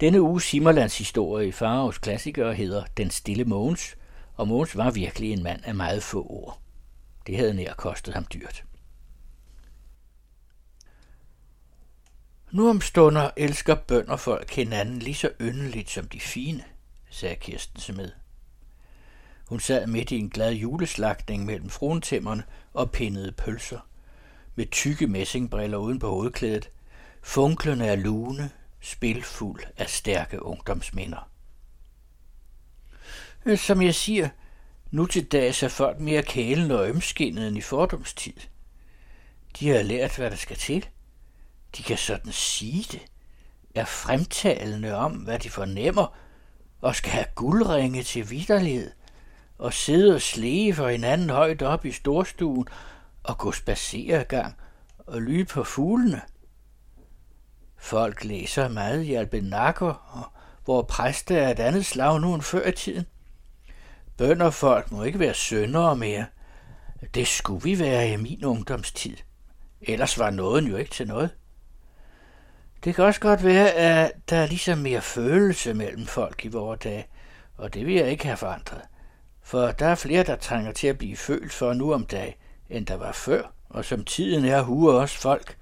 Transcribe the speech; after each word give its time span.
Denne 0.00 0.22
uges 0.22 0.44
Simmerlands 0.44 0.98
historie 0.98 1.48
i 1.48 1.52
Faraos 1.52 1.98
klassikere 1.98 2.54
hedder 2.54 2.84
Den 2.96 3.10
stille 3.10 3.44
Mogens, 3.44 3.96
og 4.34 4.48
Mogens 4.48 4.76
var 4.76 4.90
virkelig 4.90 5.32
en 5.32 5.42
mand 5.42 5.60
af 5.64 5.74
meget 5.74 6.02
få 6.02 6.26
ord. 6.28 6.60
Det 7.26 7.36
havde 7.36 7.54
nær 7.54 7.74
kostet 7.74 8.14
ham 8.14 8.26
dyrt. 8.34 8.64
Nu 12.52 12.70
om 12.70 12.80
stunder 12.80 13.30
elsker 13.36 13.74
bønder 13.74 14.16
folk 14.16 14.50
hinanden 14.50 14.98
lige 14.98 15.14
så 15.14 15.30
yndeligt 15.40 15.90
som 15.90 16.08
de 16.08 16.20
fine, 16.20 16.64
sagde 17.10 17.36
Kirsten 17.36 17.96
med. 17.96 18.10
Hun 19.48 19.60
sad 19.60 19.86
midt 19.86 20.10
i 20.10 20.18
en 20.18 20.30
glad 20.30 20.52
juleslagtning 20.52 21.44
mellem 21.44 21.70
fruentæmmerne 21.70 22.42
og 22.72 22.90
pindede 22.90 23.32
pølser, 23.32 23.88
med 24.54 24.66
tykke 24.70 25.06
messingbriller 25.06 25.78
uden 25.78 25.98
på 25.98 26.10
hovedklædet, 26.10 26.70
funklende 27.22 27.88
af 27.88 28.02
lune, 28.02 28.50
spilfuld 28.84 29.60
af 29.76 29.90
stærke 29.90 30.42
ungdomsminder. 30.42 31.30
Øh, 33.46 33.58
som 33.58 33.82
jeg 33.82 33.94
siger, 33.94 34.28
nu 34.90 35.06
til 35.06 35.24
dags 35.24 35.62
er 35.62 35.68
folk 35.68 36.00
mere 36.00 36.22
kælende 36.22 36.80
og 36.80 36.88
ømskinnet 36.88 37.48
end 37.48 37.58
i 37.58 37.60
fordomstid. 37.60 38.32
De 39.60 39.68
har 39.68 39.82
lært, 39.82 40.16
hvad 40.16 40.30
der 40.30 40.36
skal 40.36 40.56
til. 40.56 40.88
De 41.76 41.82
kan 41.82 41.98
sådan 41.98 42.32
sige 42.32 42.86
det, 42.92 43.02
er 43.74 43.84
fremtalende 43.84 44.94
om, 44.94 45.12
hvad 45.12 45.38
de 45.38 45.50
fornemmer, 45.50 46.16
og 46.80 46.96
skal 46.96 47.12
have 47.12 47.26
guldringe 47.34 48.02
til 48.02 48.30
vidderlighed, 48.30 48.90
og 49.58 49.72
sidde 49.72 50.14
og 50.14 50.22
slæge 50.22 50.74
for 50.74 50.88
hinanden 50.88 51.30
højt 51.30 51.62
op 51.62 51.84
i 51.84 51.92
storstuen, 51.92 52.68
og 53.22 53.38
gå 53.38 53.52
spaceregang 53.52 54.56
og 54.98 55.22
lyde 55.22 55.44
på 55.44 55.64
fuglene. 55.64 56.22
Folk 57.84 58.24
læser 58.24 58.68
meget 58.68 59.02
i 59.02 59.14
albenakker, 59.14 60.30
hvor 60.64 60.82
præster 60.82 61.36
er 61.36 61.50
et 61.50 61.58
andet 61.60 61.86
slag 61.86 62.20
nu 62.20 62.34
end 62.34 62.42
før 62.42 62.66
i 62.66 62.72
tiden. 62.72 63.06
Bønder 64.16 64.50
folk 64.50 64.92
må 64.92 65.02
ikke 65.02 65.18
være 65.18 65.34
søndere 65.34 65.96
mere. 65.96 66.26
Det 67.14 67.26
skulle 67.26 67.62
vi 67.62 67.78
være 67.78 68.12
i 68.12 68.16
min 68.16 68.44
ungdomstid. 68.44 69.16
Ellers 69.82 70.18
var 70.18 70.30
nåden 70.30 70.66
jo 70.66 70.76
ikke 70.76 70.90
til 70.90 71.06
noget. 71.06 71.30
Det 72.84 72.94
kan 72.94 73.04
også 73.04 73.20
godt 73.20 73.44
være, 73.44 73.70
at 73.70 74.12
der 74.30 74.36
er 74.36 74.46
ligesom 74.46 74.78
mere 74.78 75.00
følelse 75.00 75.74
mellem 75.74 76.06
folk 76.06 76.44
i 76.44 76.48
vores 76.48 76.80
dage, 76.80 77.06
og 77.56 77.74
det 77.74 77.86
vil 77.86 77.94
jeg 77.94 78.10
ikke 78.10 78.24
have 78.24 78.36
forandret. 78.36 78.82
For 79.42 79.66
der 79.66 79.86
er 79.86 79.94
flere, 79.94 80.22
der 80.22 80.36
trænger 80.36 80.72
til 80.72 80.86
at 80.86 80.98
blive 80.98 81.16
følt 81.16 81.52
for 81.52 81.72
nu 81.72 81.94
om 81.94 82.06
dagen, 82.06 82.34
end 82.70 82.86
der 82.86 82.96
var 82.96 83.12
før, 83.12 83.42
og 83.68 83.84
som 83.84 84.04
tiden 84.04 84.44
er 84.44 84.62
huer 84.62 84.92
også 84.92 85.18
folk. 85.18 85.56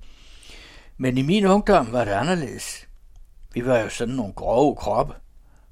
Men 0.97 1.19
i 1.19 1.23
min 1.23 1.47
ungdom 1.47 1.93
var 1.93 2.05
det 2.05 2.13
anderledes. 2.13 2.89
Vi 3.55 3.67
var 3.67 3.79
jo 3.79 3.89
sådan 3.89 4.15
nogle 4.15 4.33
grove 4.33 4.77
kroppe, 4.77 5.15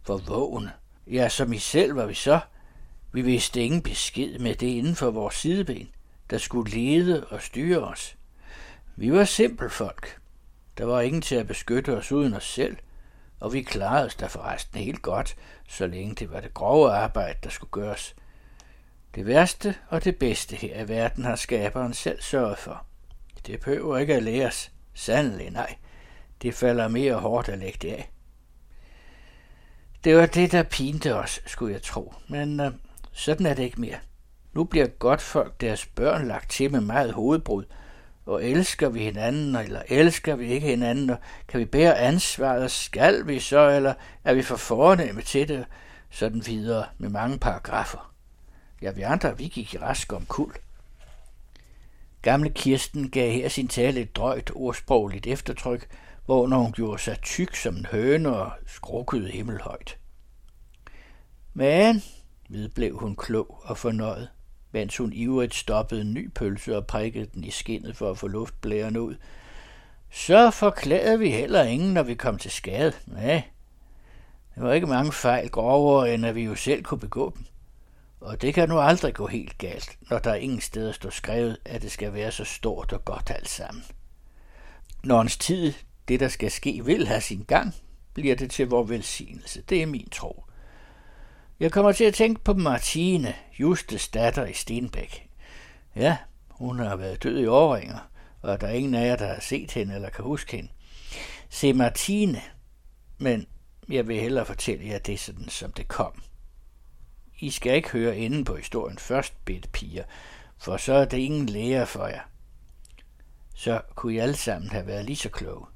for 0.03 0.17
vågen. 0.17 0.69
Ja, 1.07 1.29
som 1.29 1.53
I 1.53 1.59
selv 1.59 1.97
var 1.97 2.07
vi 2.07 2.15
så. 2.15 2.41
Vi 3.13 3.23
vidste 3.23 3.65
ingen 3.65 3.83
besked 3.83 4.39
med 4.39 4.55
det 4.55 4.67
inden 4.67 4.97
for 4.97 5.11
vores 5.11 5.35
sideben, 5.35 5.89
der 6.31 6.39
skulle 6.39 6.71
lede 6.71 7.27
og 7.27 7.43
styre 7.43 7.81
os. 7.81 8.17
Vi 8.97 9.13
var 9.13 9.25
simpel 9.25 9.71
folk. 9.71 10.21
Der 10.79 10.85
var 10.85 11.01
ingen 11.01 11.23
til 11.23 11.35
at 11.35 11.47
beskytte 11.47 11.97
os 11.97 12.13
uden 12.13 12.35
os 12.35 12.45
selv, 12.45 12.77
og 13.41 13.53
vi 13.53 13.63
klarede 13.63 14.07
os 14.07 14.15
da 14.15 14.27
forresten 14.27 14.81
helt 14.81 15.03
godt, 15.03 15.37
så 15.69 15.87
længe 15.87 16.15
det 16.15 16.33
var 16.33 16.41
det 16.41 16.55
grove 16.55 16.93
arbejde, 16.93 17.39
der 17.43 17.51
skulle 17.51 17.71
gøres. 17.71 18.15
Det 19.15 19.27
værste 19.27 19.75
og 19.89 20.05
det 20.05 20.17
bedste 20.17 20.57
her 20.57 20.85
i 20.85 20.89
verden 20.89 21.25
har 21.25 21.37
skaberen 21.37 21.95
selv 21.95 22.23
sørget 22.23 22.59
for. 22.59 22.87
Det 23.47 23.61
behøver 23.61 23.99
ikke 23.99 24.15
at 24.15 24.23
læres. 24.23 24.73
Sandelig 24.95 25.51
nej. 25.51 25.75
Det 26.43 26.55
falder 26.55 26.89
mere 26.89 27.15
hårdt 27.15 27.49
at 27.49 27.59
lægge 27.59 27.79
det 27.83 27.93
af. 27.93 28.11
Det 30.05 30.17
var 30.17 30.27
det, 30.27 30.53
der 30.53 30.63
pinte 30.63 31.15
os, 31.15 31.41
skulle 31.47 31.73
jeg 31.73 31.83
tro. 31.83 32.15
Men 32.29 32.61
øh, 32.61 32.73
sådan 33.13 33.47
er 33.47 33.55
det 33.55 33.63
ikke 33.63 33.81
mere. 33.81 33.99
Nu 34.53 34.65
bliver 34.65 34.87
godt 34.87 35.21
folk 35.21 35.61
deres 35.61 35.87
børn 35.87 36.29
lagt 36.29 36.51
til 36.51 36.73
med 36.73 36.81
meget 36.81 37.13
hovedbrud, 37.13 37.65
og 38.27 38.45
elsker 38.45 38.89
vi 38.89 38.99
hinanden, 38.99 39.57
eller 39.57 39.83
elsker 39.89 40.37
vi 40.37 40.47
ikke 40.47 40.67
hinanden, 40.67 41.11
og 41.11 41.19
kan 41.49 41.61
vi 41.61 41.65
bære 41.65 41.99
ansvaret, 41.99 42.71
skal 42.71 43.27
vi 43.27 43.41
så, 43.41 43.71
eller 43.71 43.95
er 44.25 44.35
vi 44.35 44.43
for 44.43 44.57
fornemme 44.57 45.23
til 45.23 45.49
det, 45.49 45.65
sådan 46.11 46.47
videre 46.47 46.87
med 46.99 47.09
mange 47.09 47.39
paragrafer. 47.39 48.13
Ja, 48.83 48.91
vi 48.91 49.03
andre, 49.03 49.39
vi 49.39 49.45
gik 49.45 49.75
i 49.75 49.79
rask 49.79 50.13
om 50.13 50.27
kul. 50.27 50.53
Gamle 52.23 52.51
Kirsten 52.51 53.11
gav 53.11 53.33
her 53.33 53.49
sin 53.49 53.69
tale 53.69 54.01
et 54.01 54.17
drøjt 54.17 54.51
ordsprogligt 54.55 55.27
eftertryk, 55.27 55.89
hvor 56.27 56.47
når 56.47 56.59
hun 56.59 56.73
gjorde 56.73 57.03
sig 57.03 57.19
tyk 57.23 57.57
som 57.57 57.77
en 57.77 57.87
høne 57.87 58.37
og 58.37 58.53
skrukkede 58.67 59.29
himmelhøjt. 59.31 59.99
Men, 61.55 62.03
vedblev 62.49 62.99
hun 62.99 63.17
klog 63.17 63.61
og 63.65 63.79
fornøjet, 63.79 64.29
mens 64.73 64.97
hun 64.97 65.13
ivrigt 65.13 65.55
stoppede 65.55 66.01
en 66.01 66.15
ny 66.15 66.31
pølse 66.31 66.77
og 66.77 66.87
prikkede 66.87 67.27
den 67.35 67.45
i 67.45 67.51
skinnet 67.51 67.97
for 67.97 68.11
at 68.11 68.19
få 68.19 68.29
luftblæren 68.29 68.97
ud. 68.97 69.15
Så 70.11 70.51
forklagede 70.51 71.19
vi 71.19 71.31
heller 71.31 71.63
ingen, 71.63 71.95
når 71.95 72.03
vi 72.03 72.15
kom 72.15 72.39
til 72.39 72.51
skade. 72.51 72.93
Nej, 73.07 73.43
det 74.55 74.63
var 74.63 74.73
ikke 74.73 74.87
mange 74.87 75.13
fejl 75.13 75.51
grovere, 75.51 76.15
end 76.15 76.27
at 76.27 76.35
vi 76.35 76.43
jo 76.43 76.55
selv 76.55 76.83
kunne 76.83 77.01
begå 77.01 77.33
dem. 77.37 77.45
Og 78.21 78.43
det 78.43 78.55
kan 78.55 78.69
nu 78.69 78.79
aldrig 78.79 79.15
gå 79.15 79.27
helt 79.27 79.59
galt, 79.59 79.99
når 80.11 80.19
der 80.19 80.35
ingen 80.35 80.61
steder 80.61 80.93
står 80.93 81.11
skrevet, 81.11 81.59
at 81.65 81.83
det 81.83 81.93
skal 81.93 82.13
være 82.13 82.33
så 82.33 82.45
stort 82.45 82.93
og 82.93 83.05
godt 83.05 83.31
alt 83.31 83.49
sammen. 83.49 83.85
Når 85.05 85.21
ens 85.21 85.37
tid, 85.37 85.73
det 86.09 86.21
der 86.21 86.29
skal 86.29 86.51
ske, 86.51 86.85
vil 86.85 87.07
have 87.07 87.21
sin 87.21 87.45
gang, 87.49 87.75
bliver 88.15 88.37
det 88.37 88.51
til 88.51 88.69
vor 88.69 88.83
velsignelse. 88.83 89.63
Det 89.63 89.83
er 89.83 89.87
min 89.87 90.09
tro. 90.11 90.45
Jeg 91.61 91.73
kommer 91.73 91.93
til 91.93 92.05
at 92.05 92.15
tænke 92.15 92.45
på 92.45 92.55
Martine, 92.55 93.35
Justes 93.59 94.09
datter 94.09 94.47
i 94.47 94.53
Stenbæk. 94.53 95.29
Ja, 95.97 96.17
hun 96.51 96.79
har 96.79 96.97
været 96.97 97.23
død 97.23 97.41
i 97.41 97.47
årringer, 97.47 98.11
og 98.43 98.61
der 98.61 98.67
er 98.67 98.73
ingen 98.73 98.95
af 98.95 99.07
jer, 99.07 99.17
der 99.17 99.27
har 99.27 99.41
set 99.41 99.73
hende 99.73 99.95
eller 99.95 100.11
kan 100.11 100.25
huske 100.25 100.57
hende. 100.57 100.71
Se 101.49 101.73
Martine, 101.73 102.41
men 103.19 103.47
jeg 103.89 104.09
vil 104.09 104.21
hellere 104.21 104.47
fortælle 104.47 104.87
jer 104.87 104.99
det 104.99 105.21
sådan, 105.21 105.49
som 105.49 105.73
det 105.73 105.89
kom. 105.89 106.23
I 107.41 107.51
skal 107.51 107.75
ikke 107.75 107.91
høre 107.91 108.19
inden 108.19 108.45
på 108.45 108.57
historien 108.57 108.99
først, 108.99 109.45
bedte 109.45 109.69
piger, 109.69 110.05
for 110.59 110.77
så 110.77 110.93
er 110.93 111.05
det 111.05 111.19
ingen 111.19 111.47
lære 111.47 111.87
for 111.87 112.07
jer. 112.07 112.23
Så 113.55 113.81
kunne 113.95 114.15
I 114.15 114.19
alle 114.19 114.37
sammen 114.37 114.71
have 114.71 114.87
været 114.87 115.05
lige 115.05 115.17
så 115.17 115.29
kloge. 115.29 115.67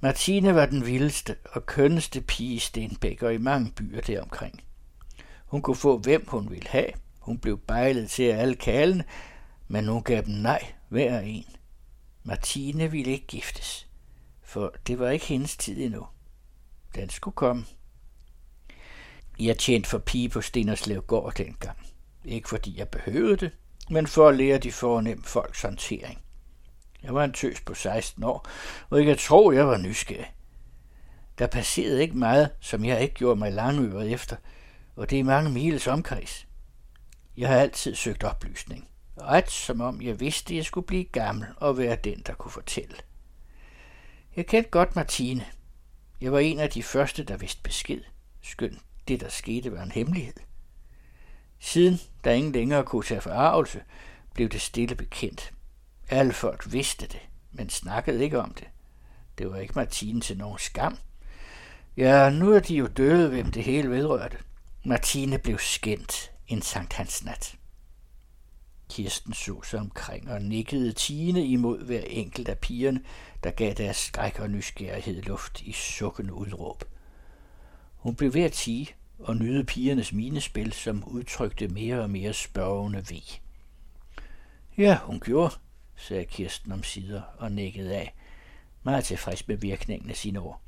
Martine 0.00 0.54
var 0.54 0.66
den 0.66 0.86
vildeste 0.86 1.36
og 1.44 1.66
kønneste 1.66 2.20
pige 2.20 2.54
i 2.54 2.58
Stenbæk 2.58 3.22
og 3.22 3.34
i 3.34 3.38
mange 3.38 3.72
byer 3.76 4.00
deromkring. 4.00 4.64
Hun 5.46 5.62
kunne 5.62 5.76
få 5.76 5.98
hvem 5.98 6.28
hun 6.28 6.50
ville 6.50 6.68
have. 6.68 6.90
Hun 7.18 7.38
blev 7.38 7.58
bejlet 7.58 8.10
til 8.10 8.22
alle 8.22 8.54
kalene, 8.54 9.04
men 9.68 9.88
hun 9.88 10.02
gav 10.02 10.22
dem 10.22 10.34
nej 10.34 10.72
hver 10.88 11.20
en. 11.20 11.56
Martine 12.22 12.90
ville 12.90 13.12
ikke 13.12 13.26
giftes, 13.26 13.88
for 14.42 14.74
det 14.86 14.98
var 14.98 15.10
ikke 15.10 15.26
hendes 15.26 15.56
tid 15.56 15.84
endnu. 15.84 16.06
Den 16.94 17.10
skulle 17.10 17.34
komme. 17.34 17.64
Jeg 19.40 19.58
tjente 19.58 19.88
for 19.88 19.98
pige 19.98 20.28
på 20.28 20.40
Stenerslev 20.40 21.02
gård 21.02 21.34
dengang. 21.34 21.78
Ikke 22.24 22.48
fordi 22.48 22.78
jeg 22.78 22.88
behøvede 22.88 23.36
det, 23.36 23.50
men 23.90 24.06
for 24.06 24.28
at 24.28 24.36
lære 24.36 24.58
de 24.58 24.72
fornemme 24.72 25.24
folks 25.24 25.62
håndtering. 25.62 26.22
Jeg 27.02 27.14
var 27.14 27.24
en 27.24 27.32
tøs 27.32 27.60
på 27.60 27.74
16 27.74 28.24
år, 28.24 28.48
og 28.90 28.98
jeg 28.98 29.06
kan 29.06 29.16
tro, 29.16 29.52
jeg 29.52 29.66
var 29.66 29.76
nysgerrig. 29.76 30.34
Der 31.38 31.46
passerede 31.46 32.02
ikke 32.02 32.18
meget, 32.18 32.50
som 32.60 32.84
jeg 32.84 33.02
ikke 33.02 33.14
gjorde 33.14 33.38
mig 33.38 33.52
langøret 33.52 34.12
efter, 34.12 34.36
og 34.96 35.10
det 35.10 35.20
er 35.20 35.24
mange 35.24 35.50
miles 35.50 35.86
omkreds. 35.86 36.46
Jeg 37.36 37.48
har 37.48 37.56
altid 37.56 37.94
søgt 37.94 38.24
oplysning, 38.24 38.88
ret 39.20 39.50
som 39.50 39.80
om 39.80 40.02
jeg 40.02 40.20
vidste, 40.20 40.54
at 40.54 40.56
jeg 40.56 40.64
skulle 40.64 40.86
blive 40.86 41.04
gammel 41.04 41.46
og 41.56 41.78
være 41.78 41.96
den, 42.04 42.22
der 42.26 42.34
kunne 42.34 42.52
fortælle. 42.52 42.96
Jeg 44.36 44.46
kendte 44.46 44.70
godt 44.70 44.96
Martine. 44.96 45.44
Jeg 46.20 46.32
var 46.32 46.38
en 46.38 46.58
af 46.58 46.70
de 46.70 46.82
første, 46.82 47.24
der 47.24 47.36
vidste 47.36 47.62
besked, 47.62 48.00
skønt 48.42 48.82
det, 49.10 49.20
der 49.20 49.28
skete, 49.28 49.72
var 49.72 49.82
en 49.82 49.92
hemmelighed. 49.92 50.34
Siden, 51.58 52.00
der 52.24 52.32
ingen 52.32 52.52
længere 52.52 52.84
kunne 52.84 53.02
tage 53.02 53.20
forarvelse, 53.20 53.82
blev 54.34 54.48
det 54.48 54.60
stille 54.60 54.94
bekendt. 54.94 55.52
Alle 56.08 56.32
folk 56.32 56.72
vidste 56.72 57.06
det, 57.06 57.20
men 57.52 57.70
snakkede 57.70 58.24
ikke 58.24 58.40
om 58.40 58.54
det. 58.54 58.68
Det 59.38 59.50
var 59.50 59.56
ikke 59.56 59.72
Martine 59.76 60.20
til 60.20 60.38
nogen 60.38 60.58
skam. 60.58 60.98
Ja, 61.96 62.30
nu 62.30 62.52
er 62.52 62.60
de 62.60 62.76
jo 62.76 62.86
døde, 62.86 63.28
hvem 63.28 63.52
det 63.52 63.64
hele 63.64 63.90
vedrørte. 63.90 64.38
Martine 64.84 65.38
blev 65.38 65.58
skændt 65.58 66.32
en 66.48 66.62
Sankt 66.62 66.92
Hans 66.92 67.24
nat. 67.24 67.56
Kirsten 68.90 69.32
så 69.32 69.62
sig 69.62 69.80
omkring 69.80 70.30
og 70.30 70.42
nikkede 70.42 70.92
Tine 70.92 71.46
imod 71.46 71.84
hver 71.84 72.00
enkelt 72.00 72.48
af 72.48 72.58
pigerne, 72.58 73.00
der 73.44 73.50
gav 73.50 73.74
deres 73.74 73.96
skræk 73.96 74.40
og 74.40 74.50
nysgerrighed 74.50 75.22
luft 75.22 75.60
i 75.60 75.72
sukkende 75.72 76.32
udråb. 76.32 76.84
Hun 77.96 78.14
blev 78.14 78.34
ved 78.34 78.42
at 78.42 78.52
tige 78.52 78.94
og 79.20 79.36
nyde 79.36 79.64
pigernes 79.64 80.12
minespil, 80.12 80.72
som 80.72 81.04
udtrykte 81.04 81.68
mere 81.68 82.00
og 82.00 82.10
mere 82.10 82.32
spørgende 82.32 82.98
ved. 82.98 83.38
Ja, 84.78 84.98
hun 85.02 85.20
gjorde, 85.20 85.54
sagde 85.96 86.24
Kirsten 86.24 86.72
om 86.72 86.82
sider 86.82 87.22
og 87.38 87.52
nikkede 87.52 87.94
af, 87.94 88.14
meget 88.82 89.04
tilfreds 89.04 89.48
med 89.48 89.56
virkningen 89.56 90.10
af 90.10 90.16
sine 90.16 90.40
ord. 90.40 90.60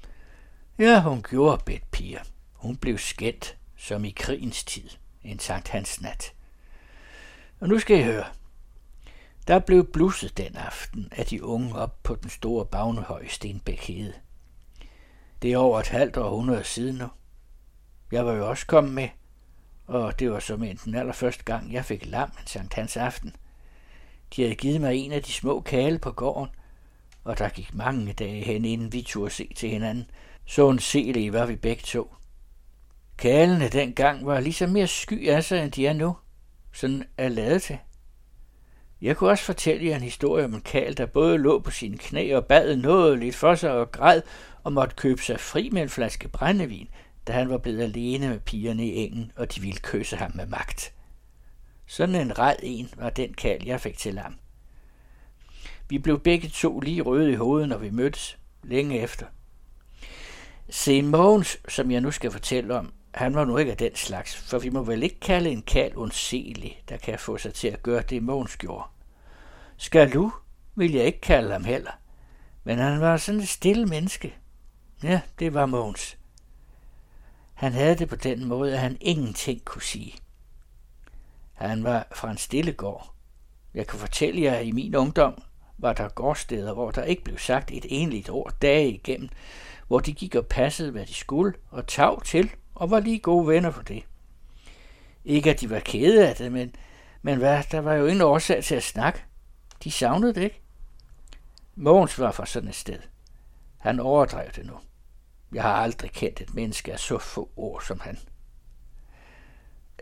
Ja, 0.78 1.00
hun 1.02 1.22
gjorde 1.22 1.62
bedt 1.66 1.90
piger. 1.90 2.20
Hun 2.52 2.76
blev 2.76 2.98
skændt, 2.98 3.56
som 3.76 4.04
i 4.04 4.10
krigens 4.10 4.64
tid, 4.64 4.88
en 5.24 5.38
Sankt 5.38 5.68
Hans 5.68 6.00
nat. 6.00 6.32
Og 7.60 7.68
nu 7.68 7.78
skal 7.78 7.98
I 7.98 8.02
høre. 8.02 8.24
Der 9.46 9.58
blev 9.58 9.92
blusset 9.92 10.36
den 10.36 10.56
aften 10.56 11.08
af 11.12 11.26
de 11.26 11.44
unge 11.44 11.74
op 11.74 12.02
på 12.02 12.14
den 12.14 12.30
store 12.30 12.66
bagnehøj 12.66 13.28
Stenbæk 13.28 13.80
Hede. 13.80 14.14
Det 15.42 15.52
er 15.52 15.58
over 15.58 15.80
et 15.80 15.88
halvt 15.88 16.16
århundrede 16.16 16.64
siden 16.64 16.96
nu. 16.96 17.08
Jeg 18.12 18.26
var 18.26 18.32
jo 18.32 18.48
også 18.48 18.66
kommet 18.66 18.92
med, 18.92 19.08
og 19.86 20.18
det 20.18 20.30
var 20.30 20.40
som 20.40 20.66
den 20.84 20.94
allerførste 20.94 21.44
gang, 21.44 21.72
jeg 21.72 21.84
fik 21.84 22.06
lam 22.06 22.28
en 22.40 22.46
Sankt 22.46 22.74
Hans 22.74 22.96
aften. 22.96 23.36
De 24.36 24.42
havde 24.42 24.54
givet 24.54 24.80
mig 24.80 24.96
en 24.96 25.12
af 25.12 25.22
de 25.22 25.32
små 25.32 25.60
kale 25.60 25.98
på 25.98 26.12
gården, 26.12 26.48
og 27.24 27.38
der 27.38 27.48
gik 27.48 27.74
mange 27.74 28.12
dage 28.12 28.44
hen, 28.44 28.64
inden 28.64 28.92
vi 28.92 29.02
turde 29.02 29.30
se 29.30 29.52
til 29.56 29.68
hinanden. 29.68 30.10
Så 30.46 30.70
en 30.70 30.78
selig 30.78 31.32
var 31.32 31.46
vi 31.46 31.56
begge 31.56 31.82
to. 31.82 32.14
Kalene 33.18 33.68
dengang 33.68 34.26
var 34.26 34.40
ligesom 34.40 34.70
mere 34.70 34.86
sky 34.86 35.28
af 35.28 35.44
sig, 35.44 35.64
end 35.64 35.72
de 35.72 35.86
er 35.86 35.92
nu. 35.92 36.16
Sådan 36.72 37.04
er 37.18 37.28
lavet 37.28 37.62
til. 37.62 37.78
Jeg 39.02 39.16
kunne 39.16 39.30
også 39.30 39.44
fortælle 39.44 39.86
jer 39.86 39.96
en 39.96 40.02
historie 40.02 40.44
om 40.44 40.54
en 40.54 40.60
kal, 40.60 40.96
der 40.96 41.06
både 41.06 41.38
lå 41.38 41.60
på 41.60 41.70
sine 41.70 41.98
knæ 41.98 42.34
og 42.36 42.44
bad 42.44 42.76
noget 42.76 43.18
lidt 43.18 43.36
for 43.36 43.54
sig 43.54 43.72
og 43.72 43.92
græd 43.92 44.22
og 44.64 44.72
måtte 44.72 44.96
købe 44.96 45.22
sig 45.22 45.40
fri 45.40 45.70
med 45.72 45.82
en 45.82 45.88
flaske 45.88 46.28
brændevin, 46.28 46.88
da 47.26 47.32
han 47.32 47.50
var 47.50 47.58
blevet 47.58 47.82
alene 47.82 48.28
med 48.28 48.40
pigerne 48.40 48.86
i 48.86 48.96
engen, 48.96 49.32
og 49.36 49.54
de 49.54 49.60
ville 49.60 49.80
kysse 49.82 50.16
ham 50.16 50.30
med 50.34 50.46
magt. 50.46 50.92
Sådan 51.86 52.14
en 52.14 52.38
red 52.38 52.56
en 52.62 52.90
var 52.96 53.10
den 53.10 53.34
kald, 53.34 53.66
jeg 53.66 53.80
fik 53.80 53.98
til 53.98 54.18
ham. 54.18 54.34
Vi 55.88 55.98
blev 55.98 56.20
begge 56.20 56.48
to 56.48 56.80
lige 56.80 57.02
røde 57.02 57.32
i 57.32 57.34
hovedet, 57.34 57.68
når 57.68 57.78
vi 57.78 57.90
mødtes, 57.90 58.38
længe 58.62 59.00
efter. 59.00 59.26
Se 60.70 61.02
Mogens, 61.02 61.58
som 61.68 61.90
jeg 61.90 62.00
nu 62.00 62.10
skal 62.10 62.30
fortælle 62.30 62.78
om, 62.78 62.92
han 63.14 63.34
var 63.34 63.44
nu 63.44 63.56
ikke 63.56 63.72
af 63.72 63.78
den 63.78 63.96
slags, 63.96 64.36
for 64.36 64.58
vi 64.58 64.70
må 64.70 64.82
vel 64.82 65.02
ikke 65.02 65.20
kalde 65.20 65.50
en 65.50 65.62
kald 65.62 65.96
ondselig, 65.96 66.82
der 66.88 66.96
kan 66.96 67.18
få 67.18 67.38
sig 67.38 67.54
til 67.54 67.68
at 67.68 67.82
gøre 67.82 68.02
det, 68.02 68.22
Mogens 68.22 68.56
gjorde. 68.56 68.84
Skal 69.76 70.12
du, 70.12 70.32
vil 70.74 70.92
jeg 70.92 71.04
ikke 71.04 71.20
kalde 71.20 71.52
ham 71.52 71.64
heller. 71.64 71.90
Men 72.64 72.78
han 72.78 73.00
var 73.00 73.16
sådan 73.16 73.40
et 73.40 73.48
stille 73.48 73.86
menneske. 73.86 74.34
Ja, 75.02 75.20
det 75.38 75.54
var 75.54 75.66
Mogens. 75.66 76.18
Han 77.54 77.72
havde 77.72 77.94
det 77.94 78.08
på 78.08 78.16
den 78.16 78.44
måde, 78.44 78.72
at 78.72 78.78
han 78.78 78.96
ingenting 79.00 79.64
kunne 79.64 79.82
sige. 79.82 80.14
Han 81.52 81.84
var 81.84 82.06
fra 82.14 82.30
en 82.30 82.36
stille 82.36 82.72
gård. 82.72 83.14
Jeg 83.74 83.86
kan 83.86 83.98
fortælle 83.98 84.42
jer, 84.42 84.54
at 84.54 84.66
i 84.66 84.72
min 84.72 84.94
ungdom 84.94 85.42
var 85.78 85.92
der 85.92 86.08
gårdsteder, 86.08 86.72
hvor 86.72 86.90
der 86.90 87.04
ikke 87.04 87.24
blev 87.24 87.38
sagt 87.38 87.70
et 87.70 87.86
enligt 87.88 88.30
ord 88.30 88.54
dage 88.62 88.90
igennem, 88.90 89.28
hvor 89.88 89.98
de 89.98 90.12
gik 90.12 90.34
og 90.34 90.46
passede, 90.46 90.90
hvad 90.90 91.06
de 91.06 91.14
skulle, 91.14 91.52
og 91.70 91.86
tav 91.86 92.22
til, 92.22 92.50
og 92.74 92.90
var 92.90 93.00
lige 93.00 93.18
gode 93.18 93.46
venner 93.46 93.70
for 93.70 93.82
det. 93.82 94.02
Ikke 95.24 95.50
at 95.50 95.60
de 95.60 95.70
var 95.70 95.80
kede 95.80 96.28
af 96.28 96.36
det, 96.36 96.52
men, 96.52 96.74
men 97.22 97.38
hvad, 97.38 97.62
der 97.70 97.80
var 97.80 97.94
jo 97.94 98.06
ingen 98.06 98.22
årsag 98.22 98.64
til 98.64 98.74
at 98.74 98.82
snakke. 98.82 99.22
De 99.84 99.90
savnede 99.90 100.34
det 100.34 100.42
ikke. 100.42 100.60
Mogens 101.74 102.18
var 102.18 102.32
fra 102.32 102.46
sådan 102.46 102.68
et 102.68 102.74
sted. 102.74 102.98
Han 103.78 104.00
overdrev 104.00 104.50
det 104.56 104.66
nu. 104.66 104.74
Jeg 105.52 105.62
har 105.62 105.74
aldrig 105.74 106.10
kendt 106.10 106.40
et 106.40 106.54
menneske 106.54 106.92
af 106.92 106.98
så 106.98 107.18
få 107.18 107.50
ord 107.56 107.82
som 107.86 108.00
han. 108.00 108.18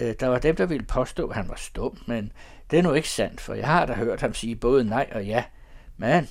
Øh, 0.01 0.15
der 0.21 0.27
var 0.27 0.39
dem, 0.39 0.57
der 0.57 0.67
ville 0.67 0.87
påstå, 0.87 1.29
at 1.29 1.37
han 1.37 1.49
var 1.49 1.55
stum, 1.55 1.99
men 2.07 2.33
det 2.71 2.79
er 2.79 2.83
nu 2.83 2.93
ikke 2.93 3.09
sandt, 3.09 3.41
for 3.41 3.55
jeg 3.55 3.67
har 3.67 3.87
da 3.87 3.93
hørt 3.93 4.21
ham 4.21 4.35
sige 4.35 4.57
både 4.57 4.85
nej 4.85 5.11
og 5.13 5.27
ja. 5.27 5.45
Men 5.97 6.29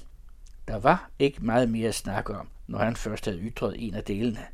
der 0.68 0.80
var 0.80 1.10
ikke 1.20 1.46
meget 1.46 1.70
mere 1.70 1.88
at 1.88 1.96
snakke 1.96 2.38
om, 2.38 2.48
når 2.68 2.80
han 2.80 2.96
først 2.96 3.26
havde 3.26 3.40
ytret 3.40 3.76
en 3.78 3.94
af 3.94 4.04
delene. 4.04 4.46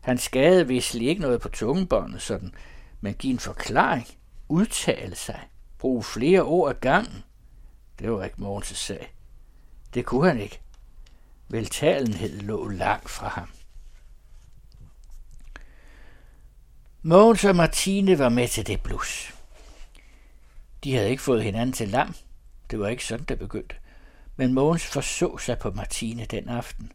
Han 0.00 0.18
skadede 0.18 0.68
visselig 0.68 1.08
ikke 1.08 1.22
noget 1.22 1.40
på 1.40 1.48
tungebåndet 1.48 2.22
sådan, 2.22 2.54
men 3.00 3.14
give 3.14 3.32
en 3.32 3.38
forklaring, 3.38 4.06
udtale 4.48 5.14
sig, 5.14 5.40
bruge 5.78 6.02
flere 6.02 6.42
ord 6.42 6.70
ad 6.70 6.80
gangen. 6.80 7.24
Det 7.98 8.12
var 8.12 8.24
ikke 8.24 8.36
Mogens' 8.38 8.74
sag. 8.74 9.14
Det 9.94 10.06
kunne 10.06 10.28
han 10.28 10.40
ikke. 10.40 10.60
Veltalenhed 11.50 12.40
lå 12.40 12.68
langt 12.68 13.10
fra 13.10 13.28
ham. 13.28 13.48
Mogens 17.02 17.44
og 17.44 17.56
Martine 17.56 18.18
var 18.18 18.28
med 18.28 18.48
til 18.48 18.66
det 18.66 18.82
blus. 18.82 19.34
De 20.84 20.94
havde 20.94 21.10
ikke 21.10 21.22
fået 21.22 21.44
hinanden 21.44 21.72
til 21.72 21.88
lam. 21.88 22.14
Det 22.70 22.80
var 22.80 22.88
ikke 22.88 23.04
sådan, 23.04 23.24
det 23.24 23.38
begyndte. 23.38 23.74
Men 24.36 24.54
Mogens 24.54 24.86
forså 24.86 25.38
sig 25.38 25.58
på 25.58 25.70
Martine 25.70 26.24
den 26.24 26.48
aften, 26.48 26.92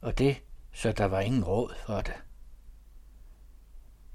og 0.00 0.18
det, 0.18 0.36
så 0.72 0.92
der 0.92 1.04
var 1.04 1.20
ingen 1.20 1.44
råd 1.44 1.74
for 1.86 2.00
det. 2.00 2.14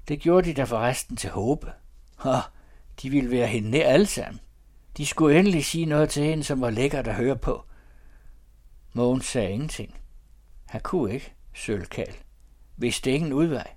Det 0.08 0.20
gjorde 0.20 0.48
de 0.48 0.54
da 0.54 0.64
forresten 0.64 1.16
til 1.16 1.30
håbe. 1.30 1.72
Ha, 2.18 2.38
de 3.02 3.10
ville 3.10 3.30
være 3.30 3.46
hende 3.46 3.70
nær 3.70 3.86
alle 3.86 4.06
sammen. 4.06 4.40
De 4.96 5.06
skulle 5.06 5.38
endelig 5.38 5.64
sige 5.64 5.86
noget 5.86 6.10
til 6.10 6.24
hende, 6.24 6.44
som 6.44 6.60
var 6.60 6.70
lækkert 6.70 7.08
at 7.08 7.14
høre 7.14 7.36
på. 7.36 7.64
Mogens 8.92 9.26
sagde 9.26 9.50
ingenting. 9.50 9.94
Han 10.66 10.80
kunne 10.80 11.14
ikke, 11.14 11.32
sølvkald. 11.54 12.14
Vidste 12.76 13.10
ingen 13.10 13.32
udvej. 13.32 13.74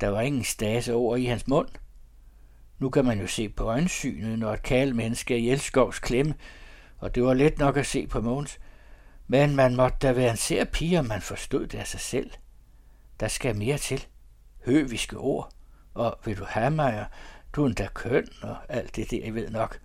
Der 0.00 0.08
var 0.08 0.20
ingen 0.20 0.44
stase 0.44 0.94
over 0.94 1.16
i 1.16 1.24
hans 1.24 1.46
mund. 1.46 1.68
Nu 2.78 2.90
kan 2.90 3.04
man 3.04 3.20
jo 3.20 3.26
se 3.26 3.48
på 3.48 3.64
øjensynet, 3.64 4.38
når 4.38 4.52
et 4.52 4.62
kald 4.62 4.92
menneske 4.92 5.34
er 5.34 5.38
i 5.38 5.50
elskovs 5.50 5.98
klemme, 5.98 6.34
og 6.98 7.14
det 7.14 7.24
var 7.24 7.34
let 7.34 7.58
nok 7.58 7.76
at 7.76 7.86
se 7.86 8.06
på 8.06 8.20
Mogens. 8.20 8.58
Men 9.26 9.56
man 9.56 9.76
måtte 9.76 9.98
da 10.02 10.12
være 10.12 10.30
en 10.30 10.36
ser 10.36 10.64
pige, 10.64 11.02
man 11.02 11.20
forstod 11.20 11.66
det 11.66 11.78
af 11.78 11.86
sig 11.86 12.00
selv. 12.00 12.30
Der 13.20 13.28
skal 13.28 13.56
mere 13.56 13.78
til. 13.78 14.06
Høviske 14.64 15.16
ord. 15.16 15.50
Og 15.94 16.18
vil 16.24 16.38
du 16.38 16.44
have 16.48 16.70
mig, 16.70 17.00
og 17.00 17.06
du 17.52 17.62
er 17.62 17.66
endda 17.66 17.88
køn, 17.94 18.28
og 18.42 18.56
alt 18.68 18.96
det 18.96 19.10
der, 19.10 19.24
jeg 19.24 19.34
ved 19.34 19.50
nok. 19.50 19.80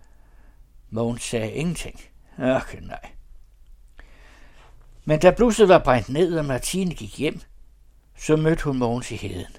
Mogens 0.90 1.22
sagde 1.22 1.52
ingenting. 1.52 2.00
Okay, 2.38 2.80
nej. 2.80 3.10
Men 5.04 5.20
da 5.20 5.30
blusset 5.30 5.68
var 5.68 5.78
brændt 5.78 6.08
ned, 6.08 6.38
og 6.38 6.44
Martine 6.44 6.94
gik 6.94 7.18
hjem, 7.18 7.40
så 8.18 8.36
mødte 8.36 8.64
hun 8.64 8.78
Mogens 8.78 9.10
i 9.10 9.16
heden. 9.16 9.56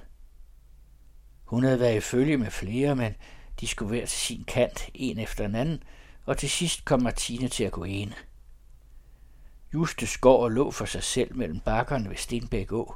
Hun 1.45 1.63
havde 1.63 1.80
været 1.80 1.95
i 1.95 2.00
følge 2.00 2.38
med 2.38 2.51
flere, 2.51 2.95
men 2.95 3.16
de 3.60 3.68
skulle 3.68 3.92
være 3.92 4.06
til 4.06 4.19
sin 4.19 4.44
kant, 4.44 4.90
en 4.94 5.19
efter 5.19 5.45
en 5.45 5.56
anden, 5.56 5.84
og 6.25 6.38
til 6.38 6.50
sidst 6.50 6.86
kom 6.86 7.01
Martine 7.01 7.48
til 7.48 7.63
at 7.63 7.72
gå 7.72 7.84
ene. 7.84 8.13
Juste 9.74 10.07
skår 10.07 10.44
og 10.44 10.51
lå 10.51 10.72
for 10.72 10.86
sig 10.86 11.04
selv 11.04 11.36
mellem 11.36 11.60
bakkerne 11.60 12.10
ved 12.10 12.18
Stenbæk 12.18 12.72
Å. 12.72 12.96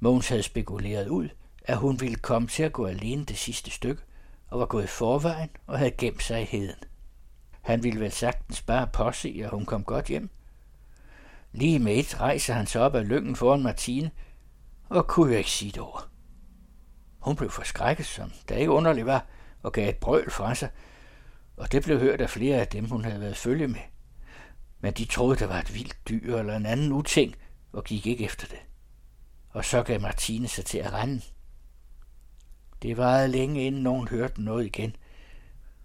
Mogens 0.00 0.28
havde 0.28 0.42
spekuleret 0.42 1.08
ud, 1.08 1.28
at 1.64 1.76
hun 1.76 2.00
ville 2.00 2.16
komme 2.16 2.48
til 2.48 2.62
at 2.62 2.72
gå 2.72 2.86
alene 2.86 3.24
det 3.24 3.38
sidste 3.38 3.70
stykke, 3.70 4.02
og 4.48 4.60
var 4.60 4.66
gået 4.66 4.84
i 4.84 4.86
forvejen 4.86 5.50
og 5.66 5.78
havde 5.78 5.90
gemt 5.90 6.22
sig 6.22 6.42
i 6.42 6.44
heden. 6.44 6.76
Han 7.62 7.82
ville 7.82 8.00
vel 8.00 8.12
sagtens 8.12 8.62
bare 8.62 8.86
påse, 8.86 9.40
at 9.44 9.50
hun 9.50 9.66
kom 9.66 9.84
godt 9.84 10.06
hjem. 10.06 10.30
Lige 11.52 11.78
med 11.78 11.96
et 11.96 12.20
rejser 12.20 12.54
han 12.54 12.66
sig 12.66 12.82
op 12.82 12.94
af 12.94 13.08
lyngen 13.08 13.36
foran 13.36 13.62
Martine, 13.62 14.10
og 14.88 15.06
kunne 15.06 15.32
jo 15.32 15.38
ikke 15.38 15.50
sige 15.50 15.72
det 15.72 15.80
ord. 15.80 16.08
Hun 17.18 17.36
blev 17.36 17.50
forskrækket, 17.50 18.06
som 18.06 18.32
der 18.48 18.56
ikke 18.56 18.72
underligt 18.72 19.06
var, 19.06 19.26
og 19.62 19.72
gav 19.72 19.88
et 19.88 19.96
brøl 19.96 20.30
fra 20.30 20.54
sig, 20.54 20.70
og 21.56 21.72
det 21.72 21.82
blev 21.82 21.98
hørt 21.98 22.20
af 22.20 22.30
flere 22.30 22.56
af 22.56 22.68
dem, 22.68 22.84
hun 22.84 23.04
havde 23.04 23.20
været 23.20 23.36
følge 23.36 23.68
med. 23.68 23.80
Men 24.80 24.92
de 24.92 25.04
troede, 25.04 25.38
det 25.38 25.48
var 25.48 25.58
et 25.58 25.74
vildt 25.74 25.96
dyr 26.08 26.36
eller 26.36 26.56
en 26.56 26.66
anden 26.66 26.92
uting, 26.92 27.34
og 27.72 27.84
gik 27.84 28.06
ikke 28.06 28.24
efter 28.24 28.46
det. 28.46 28.58
Og 29.50 29.64
så 29.64 29.82
gav 29.82 30.00
Martine 30.00 30.48
sig 30.48 30.64
til 30.64 30.78
at 30.78 30.92
rende. 30.92 31.22
Det 32.82 32.96
varede 32.96 33.28
længe, 33.28 33.66
inden 33.66 33.82
nogen 33.82 34.08
hørte 34.08 34.42
noget 34.42 34.66
igen. 34.66 34.96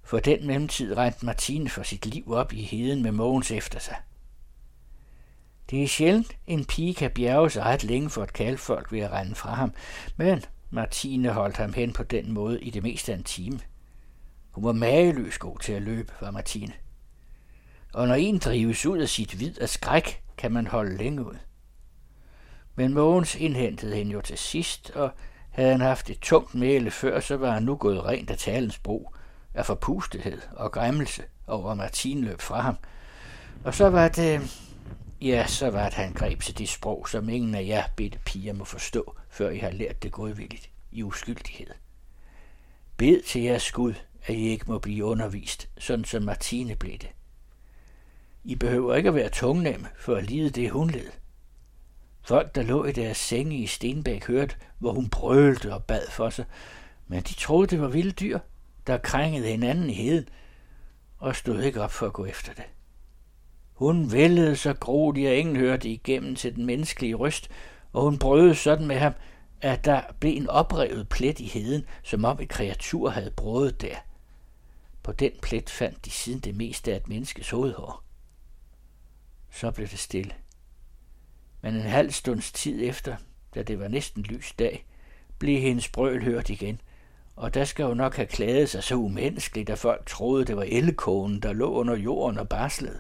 For 0.04 0.20
den 0.20 0.48
mellemtid 0.48 0.98
rendte 0.98 1.26
Martine 1.26 1.70
for 1.70 1.84
sit 1.84 2.06
liv 2.06 2.32
op 2.32 2.54
i 2.54 2.62
heden 2.64 3.04
med 3.04 3.12
Mogens 3.12 3.52
efter 3.52 3.80
sig. 3.80 3.96
Det 5.70 5.84
er 5.84 5.88
sjældent, 5.88 6.38
en 6.48 6.66
pige 6.66 6.94
kan 6.94 7.12
bjerge 7.12 7.50
sig 7.50 7.64
ret 7.64 7.84
længe 7.84 8.10
for 8.10 8.24
at 8.24 8.34
kalfolk 8.34 8.92
ved 8.92 9.00
at 9.00 9.12
rende 9.12 9.36
fra 9.36 9.54
ham, 9.54 9.74
men 10.18 10.44
Martine 10.70 11.30
holdt 11.30 11.58
ham 11.58 11.74
hen 11.74 11.94
på 11.94 12.04
den 12.04 12.32
måde 12.32 12.62
i 12.62 12.70
det 12.70 12.84
meste 12.84 13.12
af 13.12 13.18
en 13.18 13.24
time. 13.24 13.60
Hun 14.52 14.64
var 14.64 14.72
mageløs 14.72 15.38
god 15.38 15.60
til 15.60 15.74
at 15.74 15.82
løbe, 15.82 16.14
var 16.22 16.32
Martine. 16.32 16.74
Og 17.94 18.08
når 18.08 18.16
en 18.16 18.38
drives 18.38 18.86
ud 18.86 18.98
af 18.98 19.10
sit 19.10 19.40
vid 19.40 19.62
af 19.62 19.70
skræk, 19.70 20.24
kan 20.38 20.52
man 20.52 20.68
holde 20.68 20.98
længe 20.98 21.26
ud. 21.26 21.36
Men 22.76 22.94
Mogens 22.94 23.36
indhentede 23.36 23.96
hende 23.96 24.12
jo 24.12 24.22
til 24.22 24.38
sidst, 24.38 24.90
og 24.90 25.12
havde 25.50 25.72
han 25.72 25.82
haft 25.82 26.10
et 26.10 26.20
tungt 26.20 26.56
mæle 26.56 26.92
før, 26.92 27.20
så 27.20 27.38
var 27.38 27.52
han 27.52 27.64
nu 27.64 27.76
gået 27.76 28.06
rent 28.06 28.30
af 28.30 28.38
talens 28.38 28.80
brug, 28.80 29.16
af 29.54 29.66
forpustethed 29.66 30.42
og 30.52 30.72
græmmelse 30.72 31.24
over 31.48 31.74
Martin 31.74 32.22
løb 32.22 32.42
fra 32.42 32.62
ham. 32.62 32.76
Og 33.64 33.74
så 33.74 33.90
var 33.90 34.08
det, 34.08 34.42
ja, 35.24 35.48
så 35.48 35.70
var 35.70 35.86
det, 35.86 35.94
han 35.94 36.14
greb 36.14 36.42
til 36.42 36.58
det 36.58 36.70
sprog, 36.70 37.10
som 37.10 37.30
ingen 37.30 37.56
af 37.56 37.66
jer 37.66 37.84
bitte 37.96 38.20
piger 38.26 38.54
må 38.54 38.66
forstå, 38.66 39.16
før 39.30 39.50
I 39.50 39.58
har 39.58 39.72
lært 39.72 40.04
det 40.04 40.12
godvilligt 40.12 40.70
i 40.92 41.04
uskyldighed. 41.04 41.68
Bed 42.98 43.22
til 43.22 43.42
jeres 43.42 43.72
Gud, 43.72 43.94
at 44.26 44.36
I 44.36 44.48
ikke 44.48 44.66
må 44.68 44.80
blive 44.80 45.06
undervist, 45.06 45.70
sådan 45.78 46.06
som 46.06 46.24
Martine 46.24 46.76
blev 46.76 46.98
det. 46.98 47.10
I 48.44 48.56
behøver 48.56 48.96
ikke 48.96 49.10
at 49.10 49.16
være 49.16 49.30
tungnem 49.30 49.86
for 50.00 50.16
at 50.16 50.24
lide 50.24 50.50
det, 50.50 50.72
hun 50.72 50.90
led. 50.90 51.12
Folk, 52.22 52.56
der 52.56 52.64
lå 52.64 52.86
i 52.86 52.92
deres 52.92 53.18
senge 53.18 53.58
i 53.58 53.68
Stenbæk, 53.68 54.28
hørte, 54.28 54.56
hvor 54.80 54.94
hun 54.94 55.10
brølte 55.10 55.74
og 55.74 55.84
bad 55.84 56.10
for 56.10 56.30
sig, 56.30 56.46
men 57.08 57.22
de 57.22 57.34
troede, 57.34 57.68
det 57.68 57.82
var 57.82 57.88
vilde 57.88 58.12
dyr, 58.12 58.40
der 58.88 58.98
krængede 58.98 59.48
hinanden 59.48 59.90
i 59.90 59.94
heden, 59.94 60.30
og 61.18 61.36
stod 61.36 61.62
ikke 61.62 61.82
op 61.82 61.92
for 61.92 62.06
at 62.06 62.14
gå 62.14 62.26
efter 62.26 62.54
det. 62.54 62.64
Hun 63.84 64.12
vældede 64.12 64.56
så 64.56 64.74
grådigt, 64.74 65.30
at 65.30 65.38
ingen 65.38 65.56
hørte 65.56 65.90
igennem 65.90 66.36
til 66.36 66.56
den 66.56 66.66
menneskelige 66.66 67.16
røst, 67.16 67.50
og 67.94 68.04
hun 68.04 68.20
brød 68.20 68.54
sådan 68.54 68.88
med 68.88 68.96
ham, 68.96 69.14
at 69.62 69.86
der 69.86 70.02
blev 70.20 70.38
en 70.38 70.50
oprevet 70.50 71.10
plet 71.10 71.40
i 71.40 71.48
heden, 71.48 71.86
som 72.04 72.26
om 72.26 72.40
et 72.42 72.50
kreatur 72.50 73.10
havde 73.10 73.32
brødet 73.32 73.82
der. 73.82 73.96
På 75.04 75.12
den 75.12 75.32
plet 75.42 75.70
fandt 75.70 76.06
de 76.06 76.10
siden 76.10 76.40
det 76.40 76.56
meste 76.56 76.92
af 76.92 76.98
et 76.98 77.08
menneskes 77.08 77.50
hovedhår. 77.50 78.04
Så 79.52 79.72
blev 79.72 79.88
det 79.88 80.00
stille. 80.00 80.34
Men 81.62 81.76
en 81.76 81.82
halv 81.82 82.12
stunds 82.12 82.52
tid 82.52 82.90
efter, 82.90 83.16
da 83.56 83.64
det 83.64 83.80
var 83.80 83.88
næsten 83.88 84.24
lys 84.24 84.54
dag, 84.60 84.86
blev 85.40 85.60
hendes 85.60 85.90
brøl 85.90 86.24
hørt 86.24 86.50
igen, 86.50 86.82
og 87.36 87.54
der 87.54 87.66
skal 87.66 87.84
jo 87.84 87.94
nok 87.94 88.16
have 88.16 88.28
klaget 88.28 88.70
sig 88.70 88.84
så 88.84 88.96
umenneskeligt, 88.96 89.70
at 89.70 89.80
folk 89.80 90.06
troede, 90.06 90.46
det 90.46 90.58
var 90.58 90.66
ellekonen, 90.68 91.40
der 91.40 91.54
lå 91.54 91.72
under 91.72 91.96
jorden 91.96 92.38
og 92.40 92.50
barslede. 92.50 93.00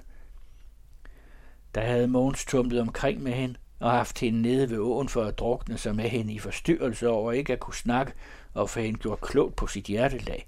Der 1.76 1.82
havde 1.82 2.08
Mogens 2.08 2.46
tumlet 2.46 2.82
omkring 2.82 3.24
med 3.24 3.32
hende 3.32 3.56
og 3.80 3.92
haft 3.92 4.20
hende 4.20 4.42
nede 4.42 4.70
ved 4.70 4.78
åen 4.78 5.10
for 5.10 5.24
at 5.24 5.40
drukne 5.40 5.78
sig 5.78 5.96
med 5.96 6.10
hende 6.10 6.34
i 6.34 6.40
forstyrrelse 6.40 7.10
over 7.10 7.32
ikke 7.32 7.54
at 7.54 7.60
kunne 7.60 7.76
snakke 7.76 8.14
og 8.54 8.70
få 8.70 8.80
hende 8.80 9.00
gjort 9.00 9.22
klogt 9.22 9.56
på 9.56 9.68
sit 9.68 9.86
hjertelag. 9.86 10.48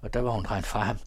Og 0.00 0.14
der 0.14 0.20
var 0.20 0.30
hun 0.30 0.46
rent 0.46 0.66
fra 0.66 0.80
ham, 0.80 0.98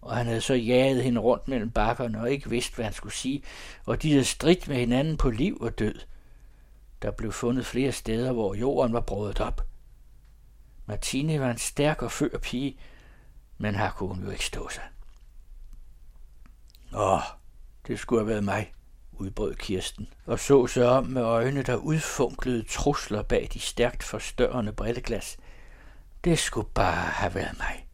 og 0.00 0.16
han 0.16 0.26
havde 0.26 0.40
så 0.40 0.54
jaget 0.54 1.02
hende 1.02 1.20
rundt 1.20 1.48
mellem 1.48 1.70
bakkerne 1.70 2.20
og 2.20 2.30
ikke 2.30 2.50
vidst, 2.50 2.74
hvad 2.74 2.84
han 2.84 2.94
skulle 2.94 3.14
sige, 3.14 3.42
og 3.86 4.02
de 4.02 4.10
havde 4.10 4.24
stridt 4.24 4.68
med 4.68 4.76
hinanden 4.76 5.16
på 5.16 5.30
liv 5.30 5.58
og 5.60 5.78
død. 5.78 5.94
Der 7.02 7.10
blev 7.10 7.32
fundet 7.32 7.66
flere 7.66 7.92
steder, 7.92 8.32
hvor 8.32 8.54
jorden 8.54 8.92
var 8.92 9.00
brødet 9.00 9.40
op. 9.40 9.66
Martine 10.86 11.40
var 11.40 11.50
en 11.50 11.58
stærk 11.58 12.02
og 12.02 12.12
før 12.12 12.38
pige, 12.42 12.76
men 13.58 13.74
her 13.74 13.90
kunne 13.90 14.08
hun 14.08 14.24
jo 14.24 14.30
ikke 14.30 14.46
stå 14.46 14.68
sig. 14.68 14.82
Åh, 16.94 17.20
det 17.86 17.98
skulle 17.98 18.20
have 18.20 18.28
været 18.28 18.44
mig, 18.44 18.72
udbrød 19.12 19.54
Kirsten, 19.54 20.08
og 20.26 20.38
så 20.38 20.66
sig 20.66 20.88
om 20.88 21.06
med 21.06 21.22
øjne, 21.22 21.62
der 21.62 21.76
udfunklede 21.76 22.62
trusler 22.68 23.22
bag 23.22 23.48
de 23.52 23.60
stærkt 23.60 24.02
forstørrende 24.02 24.72
brilleglas. 24.72 25.36
Det 26.24 26.38
skulle 26.38 26.68
bare 26.74 27.06
have 27.10 27.34
været 27.34 27.58
mig. 27.58 27.86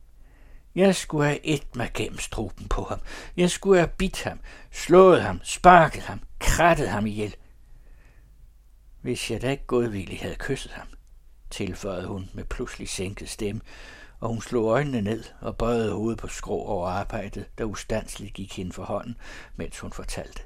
Jeg 0.75 0.97
skulle 0.97 1.25
have 1.25 1.47
et 1.47 1.77
mig 1.77 1.91
gennem 1.95 2.19
struben 2.19 2.69
på 2.69 2.83
ham. 2.83 3.01
Jeg 3.37 3.51
skulle 3.51 3.79
have 3.79 3.91
bidt 3.99 4.23
ham, 4.23 4.41
slået 4.71 5.23
ham, 5.23 5.41
sparket 5.45 6.03
ham, 6.03 6.21
krattet 6.39 6.89
ham 6.89 7.07
ihjel. 7.07 7.37
Hvis 9.01 9.31
jeg 9.31 9.43
da 9.43 9.51
ikke 9.51 9.67
godvilligt 9.67 10.23
havde 10.23 10.37
kysset 10.39 10.73
ham, 10.73 10.87
tilføjede 11.51 12.07
hun 12.07 12.31
med 12.35 12.45
pludselig 12.45 12.89
sænket 12.89 13.29
stemme, 13.29 13.61
og 14.21 14.29
hun 14.29 14.43
slog 14.43 14.65
øjnene 14.71 15.01
ned 15.01 15.25
og 15.41 15.57
bøjede 15.57 15.93
hovedet 15.93 16.19
på 16.19 16.29
skrå 16.29 16.63
over 16.63 16.89
arbejdet, 16.89 17.47
der 17.59 17.65
ustandsligt 17.65 18.35
gik 18.35 18.57
hende 18.57 18.73
for 18.73 18.85
hånden, 18.85 19.17
mens 19.57 19.79
hun 19.79 19.93
fortalte. 19.93 20.43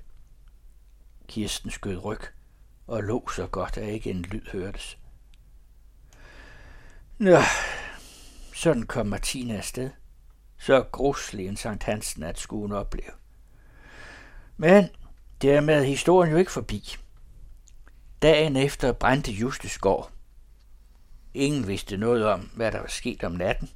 Kirsten 1.28 1.70
skød 1.70 2.04
ryg 2.04 2.20
og 2.86 3.02
lå 3.02 3.28
så 3.28 3.46
godt, 3.46 3.76
at 3.76 3.88
ikke 3.88 4.10
en 4.10 4.22
lyd 4.22 4.50
hørtes. 4.52 4.98
Nå, 7.18 7.38
sådan 8.54 8.82
kom 8.82 9.06
Martina 9.06 9.56
afsted. 9.56 9.90
Så 10.58 10.82
gruslig 10.92 11.48
en 11.48 11.56
Sankt 11.56 11.82
Hansen 11.84 12.22
at 12.22 12.38
skuen 12.38 12.72
opleve. 12.72 13.10
Men 14.56 14.88
dermed 15.42 15.74
er 15.74 15.82
historien 15.82 16.32
jo 16.32 16.38
ikke 16.38 16.52
forbi. 16.52 16.96
Dagen 18.22 18.56
efter 18.56 18.92
brændte 18.92 19.32
Justes 19.32 19.78
gård. 19.78 20.10
Ingen 21.34 21.68
vidste 21.68 21.96
noget 21.96 22.26
om, 22.26 22.40
hvad 22.40 22.72
der 22.72 22.78
var 22.78 22.88
sket 22.88 23.24
om 23.24 23.32
natten. 23.32 23.70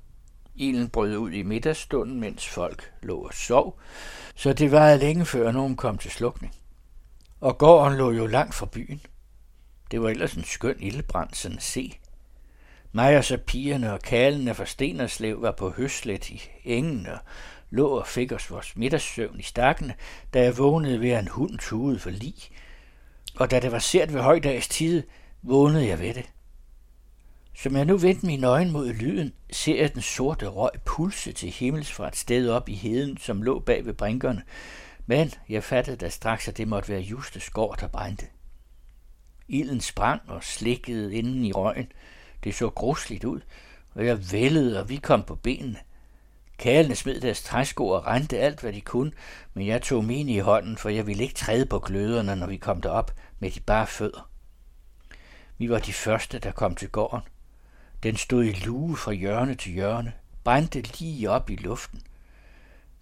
Ilden 0.54 0.88
brød 0.88 1.16
ud 1.16 1.30
i 1.30 1.42
middagsstunden, 1.42 2.20
mens 2.20 2.48
folk 2.48 2.92
lå 3.02 3.18
og 3.18 3.34
sov, 3.34 3.80
så 4.34 4.52
det 4.52 4.72
var 4.72 4.96
længe 4.96 5.26
før 5.26 5.52
nogen 5.52 5.76
kom 5.76 5.98
til 5.98 6.10
slukning. 6.10 6.54
Og 7.40 7.58
gården 7.58 7.98
lå 7.98 8.12
jo 8.12 8.26
langt 8.26 8.54
fra 8.54 8.66
byen. 8.66 9.00
Det 9.90 10.02
var 10.02 10.08
ellers 10.08 10.34
en 10.34 10.44
skøn 10.44 10.76
ildbrand, 10.80 11.30
sådan 11.32 11.56
at 11.56 11.62
se. 11.62 11.98
Mig 12.92 13.18
og 13.18 13.24
så 13.24 13.36
pigerne 13.36 13.92
og 13.92 14.00
kalene 14.00 14.54
fra 14.54 14.66
Stenerslev 14.66 15.42
var 15.42 15.52
på 15.52 15.70
høslet 15.70 16.30
i 16.30 16.42
engen 16.64 17.06
og 17.06 17.18
lå 17.70 17.88
og 17.88 18.06
fik 18.06 18.32
os 18.32 18.50
vores 18.50 18.76
middagssøvn 18.76 19.40
i 19.40 19.42
stakkene, 19.42 19.94
da 20.34 20.42
jeg 20.42 20.58
vågnede 20.58 21.00
ved 21.00 21.18
en 21.18 21.28
hund 21.28 21.58
tude 21.58 21.98
for 21.98 22.10
lig. 22.10 22.34
Og 23.36 23.50
da 23.50 23.60
det 23.60 23.72
var 23.72 23.78
sært 23.78 24.14
ved 24.14 24.20
højdags 24.20 24.68
tid, 24.68 25.02
vågnede 25.42 25.88
jeg 25.88 25.98
ved 25.98 26.14
det. 26.14 26.30
Som 27.58 27.76
jeg 27.76 27.84
nu 27.84 27.96
vendte 27.96 28.26
mine 28.26 28.46
øjne 28.46 28.72
mod 28.72 28.92
lyden, 28.92 29.32
ser 29.50 29.76
jeg 29.76 29.94
den 29.94 30.02
sorte 30.02 30.46
røg 30.46 30.70
pulse 30.84 31.32
til 31.32 31.50
himmels 31.50 31.92
fra 31.92 32.08
et 32.08 32.16
sted 32.16 32.50
op 32.50 32.68
i 32.68 32.74
heden, 32.74 33.18
som 33.18 33.42
lå 33.42 33.58
bag 33.58 33.86
ved 33.86 33.94
brinkerne, 33.94 34.42
men 35.06 35.30
jeg 35.48 35.64
fattede 35.64 35.96
da 35.96 36.08
straks, 36.08 36.48
at 36.48 36.56
det 36.56 36.68
måtte 36.68 36.88
være 36.88 37.00
Justes 37.00 37.42
skår, 37.42 37.74
der 37.74 37.88
brændte. 37.88 38.26
Ilden 39.48 39.80
sprang 39.80 40.22
og 40.28 40.44
slikkede 40.44 41.14
inden 41.14 41.44
i 41.44 41.52
røgen. 41.52 41.92
Det 42.44 42.54
så 42.54 42.70
grusligt 42.70 43.24
ud, 43.24 43.40
og 43.94 44.06
jeg 44.06 44.32
vældede, 44.32 44.80
og 44.80 44.88
vi 44.88 44.96
kom 44.96 45.22
på 45.22 45.34
benene. 45.34 45.78
Kalene 46.58 46.94
smed 46.94 47.20
deres 47.20 47.42
træsko 47.42 47.88
og 47.88 48.06
rendte 48.06 48.38
alt, 48.38 48.60
hvad 48.60 48.72
de 48.72 48.80
kunne, 48.80 49.12
men 49.54 49.66
jeg 49.66 49.82
tog 49.82 50.04
mine 50.04 50.32
i 50.32 50.38
hånden, 50.38 50.76
for 50.76 50.88
jeg 50.88 51.06
ville 51.06 51.22
ikke 51.22 51.34
træde 51.34 51.66
på 51.66 51.78
gløderne, 51.78 52.36
når 52.36 52.46
vi 52.46 52.56
kom 52.56 52.80
derop 52.80 53.14
med 53.38 53.50
de 53.50 53.60
bare 53.60 53.86
fødder. 53.86 54.30
Vi 55.58 55.70
var 55.70 55.78
de 55.78 55.92
første, 55.92 56.38
der 56.38 56.50
kom 56.50 56.74
til 56.74 56.88
gården. 56.88 57.20
Den 58.02 58.16
stod 58.16 58.44
i 58.44 58.52
lue 58.52 58.96
fra 58.96 59.12
hjørne 59.12 59.54
til 59.54 59.72
hjørne, 59.72 60.12
brændte 60.44 60.80
lige 60.80 61.30
op 61.30 61.50
i 61.50 61.56
luften. 61.56 62.02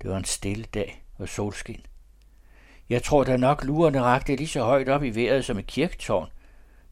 Det 0.03 0.11
var 0.11 0.17
en 0.17 0.25
stille 0.25 0.65
dag 0.65 1.05
og 1.19 1.29
solskin. 1.29 1.87
Jeg 2.89 3.03
tror 3.03 3.25
da 3.25 3.37
nok 3.37 3.65
lurerne 3.65 4.03
rakte 4.03 4.37
lige 4.37 4.49
så 4.49 4.63
højt 4.63 4.89
op 4.89 5.05
i 5.05 5.11
vejret 5.11 5.45
som 5.45 5.59
et 5.59 5.67
kirketårn. 5.67 6.29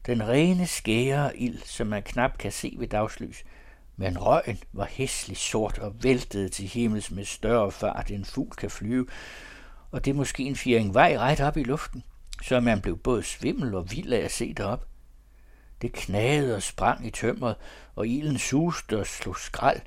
Den 0.05 0.27
rene 0.27 0.67
skære 0.67 1.37
ild, 1.37 1.61
som 1.65 1.87
man 1.87 2.03
knap 2.03 2.37
kan 2.37 2.51
se 2.51 2.75
ved 2.79 2.87
dagslys. 2.87 3.43
Men 3.97 4.17
røgen 4.17 4.59
var 4.73 4.85
hæslig 4.85 5.37
sort 5.37 5.79
og 5.79 6.03
væltede 6.03 6.49
til 6.49 6.67
himmels 6.67 7.11
med 7.11 7.25
større 7.25 7.71
fart, 7.71 8.11
end 8.11 8.25
fugl 8.25 8.55
kan 8.55 8.69
flyve, 8.69 9.07
og 9.91 10.05
det 10.05 10.11
er 10.11 10.15
måske 10.15 10.43
en 10.43 10.55
firing 10.55 10.93
vej 10.93 11.17
ret 11.17 11.41
op 11.41 11.57
i 11.57 11.63
luften, 11.63 12.03
så 12.41 12.59
man 12.59 12.81
blev 12.81 12.97
både 12.97 13.23
svimmel 13.23 13.75
og 13.75 13.91
vild 13.91 14.13
af 14.13 14.19
at 14.19 14.31
se 14.31 14.53
derop. 14.53 14.87
Det 15.81 15.93
knagede 15.93 16.55
og 16.55 16.63
sprang 16.63 17.07
i 17.07 17.11
tømmeret, 17.11 17.55
og 17.95 18.07
ilden 18.07 18.37
suste 18.37 18.99
og 18.99 19.07
slog 19.07 19.37
skrald, 19.37 19.81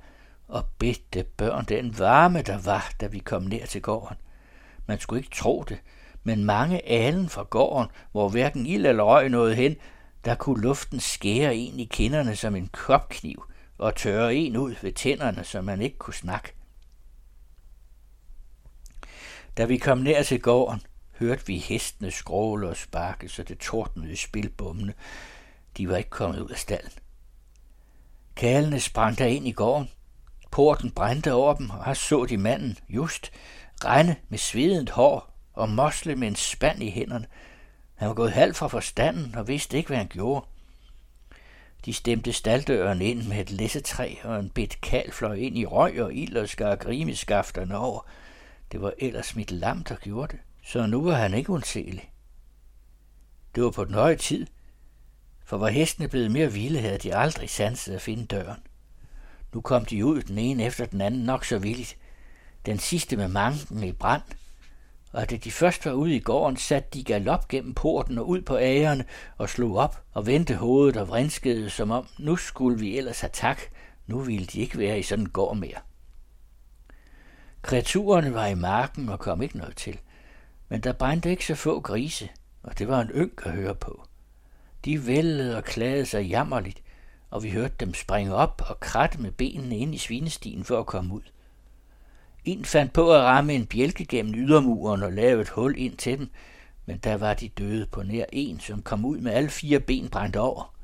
og 0.49 0.65
bedte 0.79 1.25
børn 1.37 1.65
den 1.65 1.99
varme, 1.99 2.43
der 2.43 2.59
var, 2.59 2.93
da 3.01 3.07
vi 3.07 3.19
kom 3.19 3.43
ned 3.43 3.67
til 3.67 3.83
gården. 3.83 4.17
Man 4.87 5.01
skulle 5.01 5.21
ikke 5.21 5.37
tro 5.37 5.65
det, 5.69 5.79
men 6.25 6.45
mange 6.45 6.89
alen 6.89 7.29
fra 7.29 7.43
gården, 7.43 7.91
hvor 8.13 8.29
hverken 8.29 8.67
ild 8.67 8.87
eller 8.87 9.03
røg 9.03 9.29
nåede 9.29 9.55
hen, 9.55 9.77
der 10.25 10.35
kunne 10.35 10.63
luften 10.63 11.01
skære 11.01 11.57
en 11.57 11.81
i 11.81 11.85
kinderne 11.85 12.37
som 12.37 12.57
en 12.57 12.69
kopkniv 12.73 13.45
og 13.79 13.95
tørre 13.95 14.35
en 14.35 14.57
ud 14.57 14.75
ved 14.83 14.93
tænderne, 14.93 15.45
så 15.45 15.61
man 15.63 15.81
ikke 15.81 15.99
kunne 15.99 16.15
snakke. 16.15 16.53
Da 19.57 19.65
vi 19.65 19.77
kom 19.77 19.99
ned 19.99 20.25
til 20.25 20.41
gården, 20.41 20.83
hørte 21.19 21.47
vi 21.47 21.59
hestene 21.59 22.11
skråle 22.11 22.69
og 22.69 22.77
sparke, 22.77 23.29
så 23.29 23.43
det 23.43 23.59
tordnede 23.59 24.13
i 24.13 24.17
spilbommene. 24.17 24.95
De 25.77 25.89
var 25.89 25.97
ikke 25.97 26.11
kommet 26.11 26.41
ud 26.41 26.51
af 26.51 26.59
stallen. 26.59 26.93
Kalene 28.37 28.81
sprang 28.81 29.19
der 29.19 29.27
ind 29.27 29.49
i 29.49 29.53
gården. 29.53 29.91
Porten 30.51 30.91
brændte 30.91 31.33
over 31.33 31.55
dem, 31.55 31.71
og 31.71 31.85
her 31.85 31.95
så 31.95 32.25
de 32.25 32.37
manden, 32.37 32.79
just, 32.89 33.33
rende 33.85 34.17
med 34.29 34.39
svedet 34.39 34.91
hår 34.91 35.33
og 35.53 35.69
mosle 35.69 36.17
med 36.17 36.29
en 36.29 36.37
spand 36.37 36.83
i 36.83 36.91
hænderne. 36.91 37.27
Han 37.95 38.09
var 38.09 38.15
gået 38.15 38.33
halvt 38.33 38.57
fra 38.57 38.69
forstanden 38.69 39.35
og 39.35 39.49
vidste 39.49 39.77
ikke, 39.77 39.89
hvad 39.89 39.97
han 39.97 40.09
gjorde. 40.09 40.47
De 41.85 41.93
stemte 41.93 42.33
staldøren 42.33 43.03
ind 43.03 43.29
med 43.29 43.41
et 43.41 43.51
læssetræ, 43.51 44.15
og 44.25 44.41
en 44.41 44.51
bit 44.51 44.81
kal 44.81 45.13
fløj 45.13 45.35
ind 45.35 45.59
i 45.59 45.67
røg 45.67 46.03
og 46.03 46.15
ild 46.15 46.37
og 46.37 46.49
skar 46.49 46.77
grimeskafterne 46.77 47.79
over. 47.79 48.01
Det 48.73 48.83
var 48.83 48.93
ellers 48.99 49.37
mit 49.37 49.51
lam, 49.51 49.85
der 49.85 49.97
gjorde 49.97 50.33
det, 50.33 50.41
så 50.65 50.87
nu 50.87 51.05
var 51.05 51.15
han 51.15 51.35
ikke 51.35 51.51
undselig. 51.51 52.11
Det 53.55 53.63
var 53.63 53.71
på 53.71 53.85
den 53.85 53.95
høje 53.95 54.17
tid, 54.17 54.47
for 55.47 55.57
var 55.57 55.69
hestene 55.69 56.09
blevet 56.09 56.31
mere 56.31 56.53
vilde, 56.53 56.81
havde 56.81 56.99
de 56.99 57.17
aldrig 57.17 57.51
sanset 57.51 57.95
at 57.95 58.03
finde 58.03 58.27
døren. 58.27 58.61
Nu 59.55 59.61
kom 59.61 59.85
de 59.85 60.07
ud 60.07 60.23
den 60.23 60.39
ene 60.39 60.65
efter 60.65 60.87
den 60.87 61.01
anden 61.01 61.21
nok 61.21 61.45
så 61.45 61.59
villigt. 61.59 61.97
Den 62.67 62.79
sidste 62.79 63.17
med 63.17 63.29
manken 63.29 63.85
i 63.85 63.93
brand, 63.93 64.23
og 65.13 65.31
da 65.31 65.37
de 65.37 65.51
først 65.51 65.87
var 65.87 65.93
ude 65.93 66.17
i 66.17 66.21
gården, 66.21 66.57
satte 66.57 66.89
de 66.99 67.05
galop 67.05 67.49
gennem 67.49 67.75
porten 67.75 68.19
og 68.19 68.29
ud 68.29 68.43
på 68.43 68.59
ægerne 68.59 69.05
og 69.37 69.49
slog 69.49 69.77
op 69.77 70.03
og 70.13 70.27
vendte 70.27 70.55
hovedet 70.55 70.97
og 70.97 71.09
vrinskede, 71.09 71.71
som 71.71 71.91
om 71.91 72.07
nu 72.19 72.37
skulle 72.37 72.79
vi 72.79 72.99
ellers 72.99 73.21
have 73.21 73.31
tak, 73.33 73.61
nu 74.07 74.19
ville 74.19 74.47
de 74.47 74.61
ikke 74.61 74.79
være 74.79 74.99
i 74.99 75.03
sådan 75.03 75.25
en 75.25 75.31
gård 75.31 75.57
mere. 75.57 75.79
Kreaturerne 77.63 78.35
var 78.35 78.47
i 78.47 78.55
marken 78.55 79.09
og 79.09 79.19
kom 79.19 79.43
ikke 79.43 79.59
noget 79.59 79.77
til, 79.77 79.99
men 80.69 80.81
der 80.81 80.93
brændte 80.93 81.31
ikke 81.31 81.47
så 81.47 81.55
få 81.55 81.81
grise, 81.81 82.29
og 82.63 82.79
det 82.79 82.89
var 82.89 83.01
en 83.01 83.11
ynk 83.15 83.43
at 83.45 83.53
høre 83.53 83.75
på. 83.75 84.06
De 84.87 85.07
vældede 85.07 85.57
og 85.57 85.65
klagede 85.65 86.07
sig 86.07 86.23
jammerligt, 86.23 86.83
og 87.31 87.43
vi 87.43 87.51
hørte 87.51 87.75
dem 87.81 87.95
springe 87.95 88.35
op 88.35 88.63
og 88.69 88.81
kratte 88.81 89.21
med 89.21 89.31
benene 89.31 89.79
ind 89.79 89.95
i 89.95 89.99
svinestien 89.99 90.65
for 90.65 90.81
at 90.81 90.87
komme 90.87 91.15
ud. 91.15 91.23
En 92.45 92.65
fandt 92.65 92.93
på 92.93 93.15
at 93.15 93.23
ramme 93.23 93.55
en 93.55 93.67
bjælke 93.67 94.05
gennem 94.05 94.35
ydermuren 94.35 95.03
og 95.03 95.13
lave 95.13 95.43
et 95.43 95.49
hul 95.49 95.75
ind 95.79 95.97
til 95.97 96.19
dem, 96.19 96.31
men 96.87 96.99
der 96.99 97.17
var 97.17 97.35
de 97.35 97.49
døde 97.49 97.87
på 97.87 98.03
nær 98.03 98.25
en, 98.33 98.61
som 98.61 98.83
kom 98.83 99.05
ud 99.05 99.19
med 99.19 99.33
alle 99.33 99.49
fire 99.49 99.81
ben 99.81 100.09
brændt 100.09 100.37
over. 100.37 100.75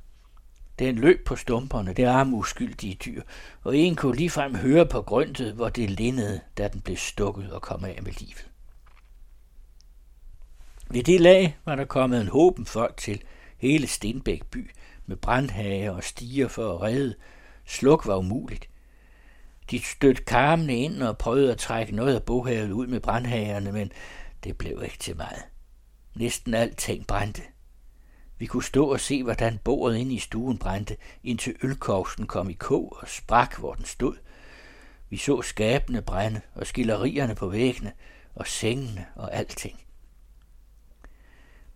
Den 0.79 0.97
løb 0.97 1.25
på 1.27 1.37
stumperne, 1.37 1.93
det 1.93 2.05
arme 2.05 2.37
uskyldige 2.37 2.95
dyr, 2.95 3.23
og 3.63 3.77
en 3.77 3.97
kunne 3.97 4.17
ligefrem 4.17 4.55
høre 4.55 4.87
på 4.87 5.03
grøntet, 5.03 5.53
hvor 5.53 5.69
det 5.69 5.91
lindede, 5.91 6.41
da 6.59 6.69
den 6.69 6.81
blev 6.81 6.97
stukket 6.97 7.53
og 7.53 7.63
kom 7.63 7.85
af 7.85 7.99
med 8.03 8.13
livet. 8.13 8.49
Ved 10.91 11.03
det 11.03 11.21
lag 11.21 11.57
var 11.65 11.77
der 11.77 11.85
kommet 11.85 12.21
en 12.21 12.29
håben 12.29 12.67
folk 12.67 12.97
til 12.97 13.23
hele 13.63 13.87
Stenbæk 13.87 14.45
by 14.45 14.71
med 15.07 15.17
brandhage 15.17 15.93
og 15.93 16.05
stiger 16.05 16.49
for 16.49 16.75
at 16.75 16.83
redde. 16.83 17.15
Sluk 17.65 18.07
var 18.07 18.17
umuligt. 18.17 18.69
De 19.71 19.79
stødte 19.79 20.25
karmene 20.25 20.77
ind 20.77 21.03
og 21.03 21.19
prøvede 21.19 21.53
at 21.53 21.59
trække 21.59 21.97
noget 21.97 22.15
af 22.15 22.23
bohavet 22.23 22.71
ud 22.71 22.87
med 22.87 23.01
brandhagerne, 23.01 23.73
men 23.73 23.93
det 24.45 24.59
blev 24.59 24.83
ikke 24.85 24.99
til 24.99 25.17
meget. 25.17 25.43
Næsten 26.15 26.55
alting 26.55 27.07
brændte. 27.07 27.43
Vi 28.39 28.47
kunne 28.47 28.65
stå 28.65 28.93
og 28.93 29.01
se, 29.01 29.23
hvordan 29.23 29.59
bordet 29.65 29.97
inde 29.97 30.15
i 30.15 30.19
stuen 30.19 30.59
brændte, 30.59 30.97
indtil 31.25 31.57
ølkovsten 31.63 32.27
kom 32.27 32.51
i 32.51 32.53
kog 32.53 32.97
og 33.01 33.09
sprak, 33.09 33.59
hvor 33.59 33.75
den 33.75 33.85
stod. 33.85 34.17
Vi 35.11 35.17
så 35.17 35.43
skabene 35.43 36.03
brænde 36.03 36.41
og 36.55 36.67
skillerierne 36.67 37.35
på 37.35 37.49
væggene 37.49 37.93
og 38.35 38.47
sengene 38.47 39.07
og 39.15 39.35
alting. 39.35 39.81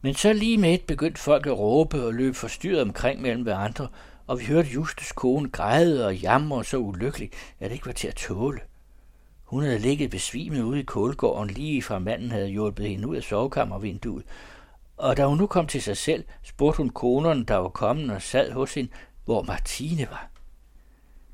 Men 0.01 0.15
så 0.15 0.33
lige 0.33 0.59
med 0.59 0.75
et 0.75 0.83
begyndte 0.83 1.21
folk 1.21 1.47
at 1.47 1.59
råbe 1.59 2.07
og 2.07 2.15
løbe 2.15 2.35
forstyrret 2.35 2.83
omkring 2.83 3.23
mellem 3.23 3.43
hverandre, 3.43 3.89
og 4.27 4.39
vi 4.39 4.45
hørte 4.45 4.69
Justes 4.69 5.13
kone 5.13 5.49
græde 5.49 6.07
og 6.07 6.17
jamre 6.17 6.65
så 6.65 6.77
ulykkelig, 6.77 7.31
at 7.61 7.71
det 7.71 7.75
ikke 7.75 7.87
var 7.87 7.93
til 7.93 8.09
at 8.09 8.15
tåle. 8.15 8.61
Hun 9.45 9.63
havde 9.63 9.79
ligget 9.79 10.11
besvimet 10.11 10.63
ude 10.63 10.81
i 10.81 10.83
kålgården 10.83 11.51
lige 11.51 11.83
fra 11.83 11.99
manden 11.99 12.31
havde 12.31 12.49
hjulpet 12.49 12.89
hende 12.89 13.09
ud 13.09 13.17
af 13.17 13.23
sovekammervinduet, 13.23 14.25
og 14.97 15.17
da 15.17 15.27
hun 15.27 15.39
nu 15.39 15.47
kom 15.47 15.67
til 15.67 15.83
sig 15.83 15.97
selv, 15.97 16.25
spurgte 16.43 16.77
hun 16.77 16.91
konerne, 16.91 17.45
der 17.45 17.57
var 17.57 17.69
kommet 17.69 18.11
og 18.11 18.23
sad 18.23 18.53
hos 18.53 18.75
hende, 18.75 18.91
hvor 19.25 19.43
Martine 19.43 20.07
var. 20.11 20.31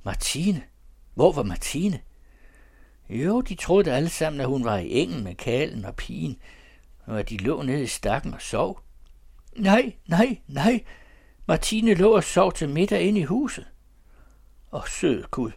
Martine? 0.02 0.62
Hvor 1.14 1.32
var 1.32 1.42
Martine? 1.42 2.00
Jo, 3.10 3.40
de 3.40 3.54
troede 3.54 3.92
alle 3.92 4.08
sammen, 4.08 4.40
at 4.40 4.46
hun 4.46 4.64
var 4.64 4.76
i 4.76 4.92
engen 4.92 5.24
med 5.24 5.34
kalen 5.34 5.84
og 5.84 5.96
pigen, 5.96 6.38
og 7.06 7.18
at 7.18 7.28
de 7.28 7.36
lå 7.36 7.62
nede 7.62 7.82
i 7.82 7.86
stakken 7.86 8.34
og 8.34 8.42
sov. 8.42 8.80
Nej, 9.56 9.92
nej, 10.06 10.38
nej. 10.46 10.84
Martine 11.46 11.94
lå 11.94 12.16
og 12.16 12.24
sov 12.24 12.52
til 12.52 12.68
middag 12.68 13.02
inde 13.02 13.20
i 13.20 13.24
huset. 13.24 13.66
Og 14.70 14.88
sød 14.88 15.24
Gud, 15.30 15.50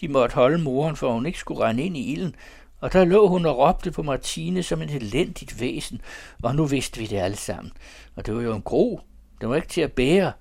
de 0.00 0.08
måtte 0.08 0.34
holde 0.34 0.58
moren, 0.58 0.96
for 0.96 1.12
hun 1.12 1.26
ikke 1.26 1.38
skulle 1.38 1.64
rende 1.64 1.82
ind 1.82 1.96
i 1.96 2.12
ilden, 2.12 2.34
og 2.80 2.92
der 2.92 3.04
lå 3.04 3.28
hun 3.28 3.46
og 3.46 3.58
råbte 3.58 3.90
på 3.90 4.02
Martine 4.02 4.62
som 4.62 4.82
en 4.82 4.88
elendigt 4.88 5.60
væsen, 5.60 6.00
og 6.42 6.56
nu 6.56 6.66
vidste 6.66 7.00
vi 7.00 7.06
det 7.06 7.16
alle 7.16 7.36
sammen. 7.36 7.72
Og 8.16 8.26
det 8.26 8.34
var 8.34 8.42
jo 8.42 8.54
en 8.54 8.62
gro. 8.62 9.00
Det 9.40 9.48
var 9.48 9.56
ikke 9.56 9.68
til 9.68 9.80
at 9.80 9.92
bære. 9.92 10.32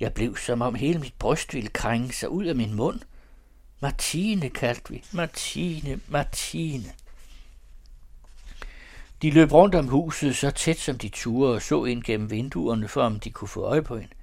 Jeg 0.00 0.12
blev 0.12 0.36
som 0.36 0.62
om 0.62 0.74
hele 0.74 0.98
mit 0.98 1.14
bryst 1.18 1.54
ville 1.54 1.68
krænge 1.68 2.12
sig 2.12 2.28
ud 2.28 2.44
af 2.44 2.54
min 2.54 2.74
mund. 2.74 3.00
Martine 3.80 4.50
kaldte 4.50 4.90
vi. 4.90 5.04
Martine, 5.12 6.00
Martine. 6.08 6.84
De 9.24 9.30
løb 9.30 9.52
rundt 9.52 9.74
om 9.74 9.88
huset 9.88 10.36
så 10.36 10.50
tæt 10.50 10.78
som 10.78 10.98
de 10.98 11.08
turde 11.08 11.54
og 11.54 11.62
så 11.62 11.84
ind 11.84 12.02
gennem 12.02 12.30
vinduerne, 12.30 12.88
for 12.88 13.02
om 13.02 13.20
de 13.20 13.30
kunne 13.30 13.48
få 13.48 13.60
øje 13.60 13.82
på 13.82 13.96
hende. 13.96 14.14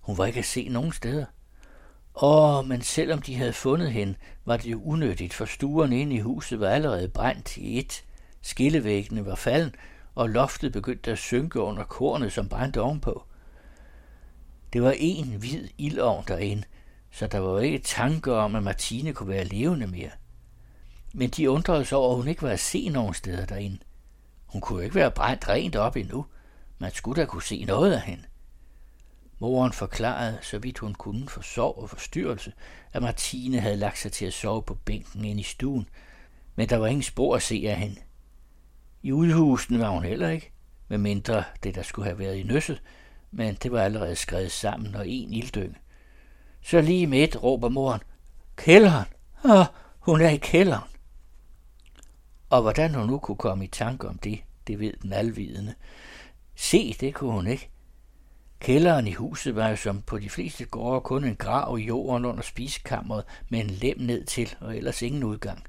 Hun 0.00 0.18
var 0.18 0.26
ikke 0.26 0.38
at 0.38 0.44
se 0.44 0.68
nogen 0.68 0.92
steder. 0.92 1.24
Åh, 2.22 2.66
men 2.66 2.82
selvom 2.82 3.22
de 3.22 3.34
havde 3.34 3.52
fundet 3.52 3.92
hende, 3.92 4.14
var 4.44 4.56
det 4.56 4.70
jo 4.70 4.82
unødigt, 4.84 5.34
for 5.34 5.44
stuerne 5.44 6.00
inde 6.00 6.16
i 6.16 6.20
huset 6.20 6.60
var 6.60 6.68
allerede 6.68 7.08
brændt 7.08 7.56
i 7.56 7.78
et. 7.78 8.04
Skillevæggene 8.42 9.26
var 9.26 9.34
falden, 9.34 9.74
og 10.14 10.30
loftet 10.30 10.72
begyndte 10.72 11.10
at 11.10 11.18
synke 11.18 11.60
under 11.60 11.84
kornet, 11.84 12.32
som 12.32 12.48
brændte 12.48 12.80
ovenpå. 12.80 13.24
Det 14.72 14.82
var 14.82 14.94
en 14.96 15.26
hvid 15.26 15.68
ildovn 15.78 16.24
derinde, 16.28 16.62
så 17.10 17.26
der 17.26 17.38
var 17.38 17.60
ikke 17.60 17.78
tanke 17.78 18.32
om, 18.34 18.54
at 18.54 18.62
Martine 18.62 19.12
kunne 19.12 19.28
være 19.28 19.44
levende 19.44 19.86
mere. 19.86 20.10
Men 21.14 21.30
de 21.30 21.50
undrede 21.50 21.84
sig 21.84 21.98
over, 21.98 22.10
at 22.10 22.16
hun 22.16 22.28
ikke 22.28 22.42
var 22.42 22.50
at 22.50 22.60
se 22.60 22.88
nogen 22.88 23.14
steder 23.14 23.46
derinde. 23.46 23.78
Hun 24.52 24.60
kunne 24.60 24.84
ikke 24.84 24.94
være 24.94 25.10
brændt 25.10 25.48
rent 25.48 25.76
op 25.76 25.96
endnu. 25.96 26.26
Man 26.78 26.92
skulle 26.92 27.20
da 27.20 27.26
kunne 27.26 27.42
se 27.42 27.64
noget 27.64 27.92
af 27.92 28.00
hende. 28.00 28.22
Moren 29.38 29.72
forklarede, 29.72 30.38
så 30.42 30.58
vidt 30.58 30.78
hun 30.78 30.94
kunne 30.94 31.28
for 31.28 31.40
sorg 31.40 31.78
og 31.78 31.90
forstyrrelse, 31.90 32.52
at 32.92 33.02
Martine 33.02 33.60
havde 33.60 33.76
lagt 33.76 33.98
sig 33.98 34.12
til 34.12 34.26
at 34.26 34.32
sove 34.32 34.62
på 34.62 34.74
bænken 34.74 35.24
ind 35.24 35.40
i 35.40 35.42
stuen, 35.42 35.88
men 36.56 36.68
der 36.68 36.76
var 36.76 36.86
ingen 36.86 37.02
spor 37.02 37.36
at 37.36 37.42
se 37.42 37.64
af 37.66 37.76
hende. 37.76 37.96
I 39.02 39.12
udhusen 39.12 39.78
var 39.78 39.88
hun 39.88 40.04
heller 40.04 40.28
ikke, 40.28 40.52
med 40.88 40.98
mindre 40.98 41.44
det, 41.62 41.74
der 41.74 41.82
skulle 41.82 42.06
have 42.08 42.18
været 42.18 42.36
i 42.36 42.42
nøsset, 42.42 42.82
men 43.30 43.54
det 43.54 43.72
var 43.72 43.82
allerede 43.82 44.16
skrevet 44.16 44.52
sammen 44.52 44.94
og 44.94 45.08
en 45.08 45.32
ilddynge. 45.32 45.76
Så 46.62 46.80
lige 46.80 47.06
midt 47.06 47.42
råber 47.42 47.68
moren, 47.68 48.00
kælderen, 48.56 49.06
Åh, 49.44 49.64
hun 49.98 50.20
er 50.20 50.28
i 50.28 50.36
kælderen. 50.36 50.89
Og 52.50 52.62
hvordan 52.62 52.94
hun 52.94 53.06
nu 53.06 53.18
kunne 53.18 53.36
komme 53.36 53.64
i 53.64 53.68
tanke 53.68 54.08
om 54.08 54.18
det, 54.18 54.40
det 54.66 54.80
ved 54.80 54.92
den 55.02 55.12
alvidende. 55.12 55.74
Se, 56.56 56.96
det 57.00 57.14
kunne 57.14 57.32
hun 57.32 57.46
ikke. 57.46 57.70
Kælderen 58.60 59.06
i 59.06 59.12
huset 59.12 59.56
var 59.56 59.68
jo 59.68 59.76
som 59.76 60.02
på 60.02 60.18
de 60.18 60.30
fleste 60.30 60.64
gårde 60.64 61.00
kun 61.00 61.24
en 61.24 61.36
grav 61.36 61.78
i 61.78 61.82
jorden 61.82 62.24
under 62.24 62.42
spisekammeret 62.42 63.24
med 63.48 63.60
en 63.60 63.70
lem 63.70 63.98
ned 63.98 64.24
til, 64.24 64.54
og 64.60 64.76
ellers 64.76 65.02
ingen 65.02 65.24
udgang. 65.24 65.64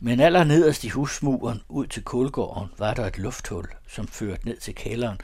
Men 0.00 0.20
aller 0.20 0.44
nederst 0.44 0.84
i 0.84 0.88
husmuren 0.88 1.62
ud 1.68 1.86
til 1.86 2.04
kulgården 2.04 2.68
var 2.78 2.94
der 2.94 3.06
et 3.06 3.18
lufthul, 3.18 3.68
som 3.88 4.08
førte 4.08 4.46
ned 4.46 4.56
til 4.56 4.74
kælderen, 4.74 5.18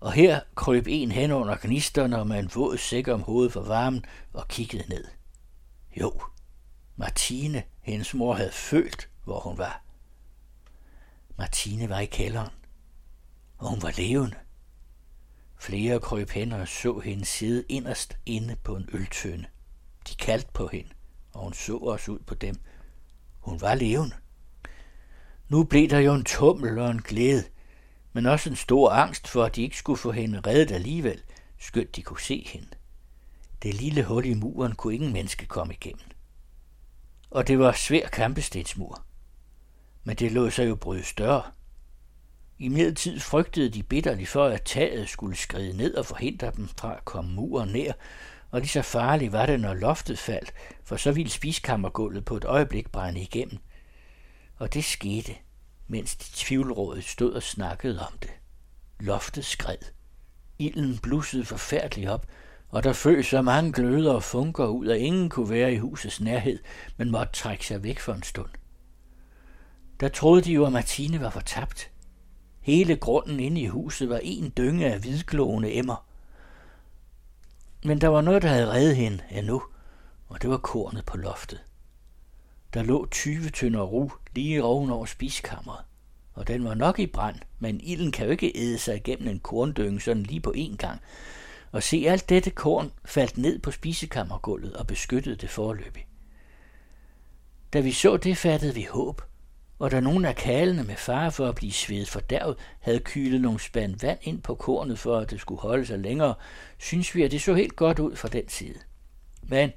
og 0.00 0.12
her 0.12 0.40
krøb 0.54 0.84
en 0.88 1.12
hen 1.12 1.30
under 1.30 1.56
gnisterne 1.62 2.18
og 2.18 2.26
med 2.26 2.38
en 2.38 2.50
våd 2.54 2.76
sæk 2.76 3.08
om 3.08 3.22
hovedet 3.22 3.52
for 3.52 3.62
varmen 3.62 4.04
og 4.32 4.48
kiggede 4.48 4.88
ned. 4.88 5.04
Jo, 6.00 6.20
Martine, 6.96 7.62
hendes 7.80 8.14
mor, 8.14 8.34
havde 8.34 8.52
følt, 8.52 9.08
hvor 9.24 9.40
hun 9.40 9.58
var. 9.58 9.87
Martine 11.38 11.88
var 11.88 11.98
i 11.98 12.06
kælderen, 12.06 12.50
og 13.58 13.70
hun 13.70 13.82
var 13.82 13.94
levende. 13.96 14.36
Flere 15.58 16.00
krøb 16.00 16.30
hen 16.30 16.52
og 16.52 16.68
så 16.68 16.98
hende 16.98 17.24
sidde 17.24 17.64
inderst 17.68 18.18
inde 18.26 18.56
på 18.56 18.76
en 18.76 18.88
øltønde. 18.92 19.46
De 20.08 20.14
kaldte 20.14 20.48
på 20.54 20.68
hende, 20.72 20.90
og 21.32 21.42
hun 21.42 21.52
så 21.52 21.76
os 21.76 22.08
ud 22.08 22.18
på 22.18 22.34
dem. 22.34 22.56
Hun 23.40 23.60
var 23.60 23.74
levende. 23.74 24.14
Nu 25.48 25.64
blev 25.64 25.88
der 25.88 25.98
jo 25.98 26.14
en 26.14 26.24
tummel 26.24 26.78
og 26.78 26.90
en 26.90 27.02
glæde, 27.02 27.44
men 28.12 28.26
også 28.26 28.50
en 28.50 28.56
stor 28.56 28.90
angst 28.90 29.28
for, 29.28 29.44
at 29.44 29.56
de 29.56 29.62
ikke 29.62 29.76
skulle 29.76 29.98
få 29.98 30.12
hende 30.12 30.40
reddet 30.40 30.70
alligevel, 30.70 31.22
skønt 31.58 31.96
de 31.96 32.02
kunne 32.02 32.20
se 32.20 32.44
hende. 32.46 32.68
Det 33.62 33.74
lille 33.74 34.04
hul 34.04 34.26
i 34.26 34.34
muren 34.34 34.74
kunne 34.74 34.94
ingen 34.94 35.12
menneske 35.12 35.46
komme 35.46 35.74
igennem. 35.74 36.10
Og 37.30 37.46
det 37.48 37.58
var 37.58 37.72
svær 37.72 38.08
kampestensmur. 38.08 39.07
Men 40.08 40.16
det 40.16 40.32
lod 40.32 40.50
sig 40.50 40.68
jo 40.68 40.74
bryde 40.74 41.02
større. 41.02 41.42
I 42.58 42.68
midlertid 42.68 43.20
frygtede 43.20 43.68
de 43.68 43.82
bitterligt 43.82 44.28
for, 44.28 44.44
at 44.44 44.62
taget 44.62 45.08
skulle 45.08 45.36
skride 45.36 45.76
ned 45.76 45.94
og 45.94 46.06
forhindre 46.06 46.52
dem 46.56 46.68
fra 46.68 46.96
at 46.96 47.04
komme 47.04 47.34
muren 47.34 47.68
ned, 47.68 47.92
og 48.50 48.60
lige 48.60 48.68
så 48.68 48.82
farligt 48.82 49.32
var 49.32 49.46
det, 49.46 49.60
når 49.60 49.74
loftet 49.74 50.18
faldt, 50.18 50.52
for 50.84 50.96
så 50.96 51.12
ville 51.12 51.30
spiskammergulvet 51.30 52.24
på 52.24 52.36
et 52.36 52.44
øjeblik 52.44 52.90
brænde 52.90 53.20
igennem. 53.20 53.58
Og 54.56 54.74
det 54.74 54.84
skete, 54.84 55.34
mens 55.88 56.16
de 56.16 56.24
tvivlrådet 56.34 57.04
stod 57.04 57.32
og 57.32 57.42
snakkede 57.42 58.00
om 58.00 58.18
det. 58.22 58.30
Loftet 59.00 59.44
skred. 59.44 59.78
Ilden 60.58 60.98
blussede 60.98 61.44
forfærdeligt 61.44 62.10
op, 62.10 62.26
og 62.68 62.84
der 62.84 62.92
føg 62.92 63.24
så 63.24 63.42
mange 63.42 63.72
gløder 63.72 64.12
og 64.12 64.22
funker 64.22 64.66
ud, 64.66 64.86
at 64.86 64.98
ingen 64.98 65.28
kunne 65.28 65.50
være 65.50 65.72
i 65.72 65.78
husets 65.78 66.20
nærhed, 66.20 66.58
men 66.96 67.10
måtte 67.10 67.32
trække 67.32 67.66
sig 67.66 67.82
væk 67.82 67.98
for 67.98 68.12
en 68.12 68.22
stund. 68.22 68.50
Der 70.00 70.08
troede 70.08 70.42
de 70.42 70.52
jo, 70.52 70.66
at 70.66 70.72
Martine 70.72 71.20
var 71.20 71.30
fortabt. 71.30 71.90
Hele 72.60 72.96
grunden 72.96 73.40
inde 73.40 73.60
i 73.60 73.66
huset 73.66 74.08
var 74.08 74.20
en 74.22 74.52
dynge 74.56 74.92
af 74.92 74.98
hvidglående 74.98 75.74
emmer. 75.74 76.06
Men 77.84 78.00
der 78.00 78.08
var 78.08 78.20
noget, 78.20 78.42
der 78.42 78.48
havde 78.48 78.72
reddet 78.72 78.96
hende 78.96 79.22
endnu, 79.30 79.62
og 80.28 80.42
det 80.42 80.50
var 80.50 80.56
kornet 80.56 81.04
på 81.04 81.16
loftet. 81.16 81.60
Der 82.74 82.82
lå 82.82 83.06
20 83.10 83.48
tynder 83.48 83.82
ru 83.82 84.10
lige 84.34 84.64
oven 84.64 84.90
over 84.90 85.06
spiskammeret, 85.06 85.84
og 86.34 86.48
den 86.48 86.64
var 86.64 86.74
nok 86.74 86.98
i 86.98 87.06
brand, 87.06 87.36
men 87.58 87.80
ilden 87.80 88.12
kan 88.12 88.24
jo 88.24 88.30
ikke 88.30 88.52
æde 88.54 88.78
sig 88.78 88.96
igennem 88.96 89.28
en 89.28 89.40
korndynge 89.40 90.00
sådan 90.00 90.22
lige 90.22 90.40
på 90.40 90.54
én 90.56 90.76
gang. 90.76 91.00
Og 91.72 91.82
se, 91.82 92.04
alt 92.08 92.28
dette 92.28 92.50
korn 92.50 92.92
faldt 93.04 93.38
ned 93.38 93.58
på 93.58 93.70
spisekammergulvet 93.70 94.76
og 94.76 94.86
beskyttede 94.86 95.36
det 95.36 95.50
forløbig. 95.50 96.06
Da 97.72 97.80
vi 97.80 97.92
så 97.92 98.16
det, 98.16 98.36
fattede 98.36 98.74
vi 98.74 98.86
håb, 98.90 99.22
og 99.78 99.90
da 99.90 100.00
nogle 100.00 100.28
af 100.28 100.36
kalene 100.36 100.84
med 100.84 100.96
fare 100.96 101.32
for 101.32 101.46
at 101.46 101.54
blive 101.54 101.72
svedet 101.72 102.08
fordærvet 102.08 102.56
havde 102.80 103.00
kylet 103.00 103.40
nogle 103.40 103.60
spand 103.60 104.00
vand 104.00 104.18
ind 104.22 104.42
på 104.42 104.54
kornet 104.54 104.98
for, 104.98 105.18
at 105.18 105.30
det 105.30 105.40
skulle 105.40 105.60
holde 105.60 105.86
sig 105.86 105.98
længere, 105.98 106.34
synes 106.78 107.14
vi, 107.14 107.22
at 107.22 107.30
det 107.30 107.42
så 107.42 107.54
helt 107.54 107.76
godt 107.76 107.98
ud 107.98 108.16
fra 108.16 108.28
den 108.28 108.48
side. 108.48 108.78
Men 109.42 109.72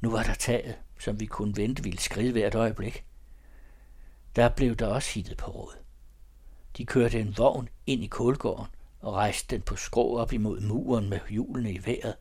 nu 0.00 0.10
var 0.10 0.22
der 0.22 0.34
taget, 0.34 0.74
som 0.98 1.20
vi 1.20 1.26
kunne 1.26 1.56
vente 1.56 1.82
ville 1.82 1.98
skride 1.98 2.32
hvert 2.32 2.54
øjeblik. 2.54 3.04
Der 4.36 4.48
blev 4.48 4.76
der 4.76 4.86
også 4.86 5.14
hittet 5.14 5.36
på 5.36 5.50
råd. 5.50 5.74
De 6.76 6.86
kørte 6.86 7.20
en 7.20 7.38
vogn 7.38 7.68
ind 7.86 8.04
i 8.04 8.06
kulgården 8.06 8.66
og 9.00 9.12
rejste 9.12 9.56
den 9.56 9.62
på 9.62 9.76
skrå 9.76 10.16
op 10.18 10.32
imod 10.32 10.60
muren 10.60 11.10
med 11.10 11.18
hjulene 11.28 11.72
i 11.72 11.80
vejret, 11.86 12.14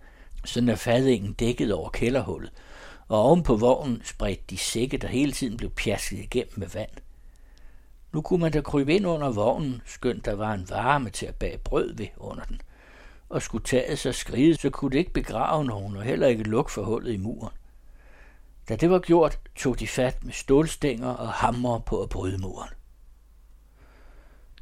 sådan 0.45 0.69
at 0.69 0.79
fadingen 0.79 1.33
dækkede 1.33 1.73
over 1.73 1.89
kælderhullet, 1.89 2.51
og 3.07 3.21
oven 3.21 3.43
på 3.43 3.55
vognen 3.55 4.01
spredte 4.05 4.43
de 4.49 4.57
sække, 4.57 4.97
der 4.97 5.07
hele 5.07 5.31
tiden 5.31 5.57
blev 5.57 5.69
pjasket 5.69 6.19
igennem 6.19 6.53
med 6.55 6.67
vand. 6.67 6.89
Nu 8.11 8.21
kunne 8.21 8.39
man 8.39 8.51
da 8.51 8.61
krybe 8.61 8.95
ind 8.95 9.07
under 9.07 9.31
vognen, 9.31 9.81
skønt 9.85 10.25
der 10.25 10.33
var 10.33 10.53
en 10.53 10.69
varme 10.69 11.09
til 11.09 11.25
at 11.25 11.35
bage 11.35 11.57
brød 11.57 11.95
ved 11.95 12.07
under 12.17 12.43
den. 12.43 12.61
Og 13.29 13.41
skulle 13.41 13.63
taget 13.63 13.99
sig 13.99 14.15
skride, 14.15 14.55
så 14.55 14.69
kunne 14.69 14.91
det 14.91 14.97
ikke 14.97 15.13
begrave 15.13 15.65
nogen 15.65 15.97
og 15.97 16.03
heller 16.03 16.27
ikke 16.27 16.43
lukke 16.43 16.71
for 16.71 16.83
hullet 16.83 17.13
i 17.13 17.17
muren. 17.17 17.53
Da 18.69 18.75
det 18.75 18.89
var 18.89 18.99
gjort, 18.99 19.39
tog 19.55 19.79
de 19.79 19.87
fat 19.87 20.23
med 20.23 20.33
stålstænger 20.33 21.09
og 21.09 21.29
hammer 21.29 21.79
på 21.79 22.03
at 22.03 22.09
bryde 22.09 22.37
muren. 22.37 22.69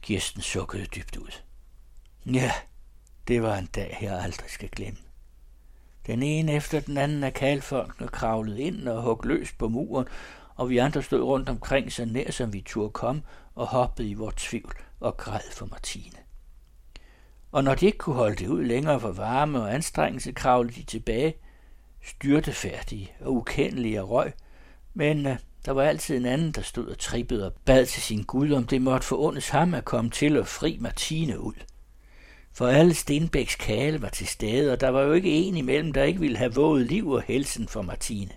Kirsten 0.01 0.41
sukkede 0.41 0.85
dybt 0.85 1.17
ud. 1.17 1.41
Ja, 2.25 2.51
det 3.27 3.41
var 3.41 3.57
en 3.57 3.65
dag, 3.65 3.97
jeg 4.01 4.19
aldrig 4.19 4.49
skal 4.49 4.69
glemme. 4.69 4.99
Den 6.07 6.23
ene 6.23 6.53
efter 6.53 6.79
den 6.79 6.97
anden 6.97 7.23
af 7.23 7.33
kalfolkene 7.33 8.07
kravlede 8.07 8.61
ind 8.61 8.87
og 8.87 9.01
hugg 9.01 9.25
løs 9.25 9.53
på 9.53 9.67
muren, 9.67 10.07
og 10.57 10.69
vi 10.69 10.77
andre 10.77 11.03
stod 11.03 11.21
rundt 11.21 11.49
omkring 11.49 11.91
så 11.91 12.05
nær 12.05 12.31
som 12.31 12.53
vi 12.53 12.61
turde 12.61 12.89
komme 12.89 13.21
og 13.55 13.67
hoppede 13.67 14.09
i 14.09 14.13
vores 14.13 14.35
tvivl 14.37 14.73
og 14.99 15.17
græd 15.17 15.51
for 15.51 15.65
Martine. 15.65 16.17
Og 17.51 17.63
når 17.63 17.75
de 17.75 17.85
ikke 17.85 17.97
kunne 17.97 18.15
holde 18.15 18.35
det 18.35 18.47
ud 18.47 18.63
længere 18.63 18.99
for 18.99 19.11
varme 19.11 19.61
og 19.61 19.73
anstrengelse, 19.73 20.31
kravlede 20.31 20.75
de 20.75 20.83
tilbage, 20.83 21.33
styrtefærdige 22.03 23.11
og 23.19 23.33
ukendelige 23.33 23.99
af 23.99 24.09
røg, 24.09 24.33
men 24.93 25.25
uh, 25.25 25.33
der 25.65 25.71
var 25.71 25.83
altid 25.83 26.17
en 26.17 26.25
anden, 26.25 26.51
der 26.51 26.61
stod 26.61 26.87
og 26.87 26.99
trippede 26.99 27.45
og 27.45 27.53
bad 27.65 27.85
til 27.85 28.01
sin 28.01 28.23
Gud, 28.23 28.51
om 28.51 28.63
det 28.67 28.81
måtte 28.81 29.07
forundes 29.07 29.49
ham 29.49 29.73
at 29.73 29.85
komme 29.85 30.11
til 30.11 30.37
at 30.37 30.47
fri 30.47 30.77
Martine 30.81 31.39
ud. 31.39 31.53
For 32.53 32.67
alle 32.67 32.93
Stenbæks 32.93 33.55
kale 33.55 34.01
var 34.01 34.09
til 34.09 34.27
stede, 34.27 34.73
og 34.73 34.81
der 34.81 34.89
var 34.89 35.01
jo 35.01 35.13
ikke 35.13 35.31
en 35.31 35.57
imellem, 35.57 35.93
der 35.93 36.03
ikke 36.03 36.19
ville 36.19 36.37
have 36.37 36.53
våget 36.53 36.85
liv 36.85 37.09
og 37.09 37.21
helsen 37.21 37.67
for 37.67 37.81
Martine. 37.81 38.31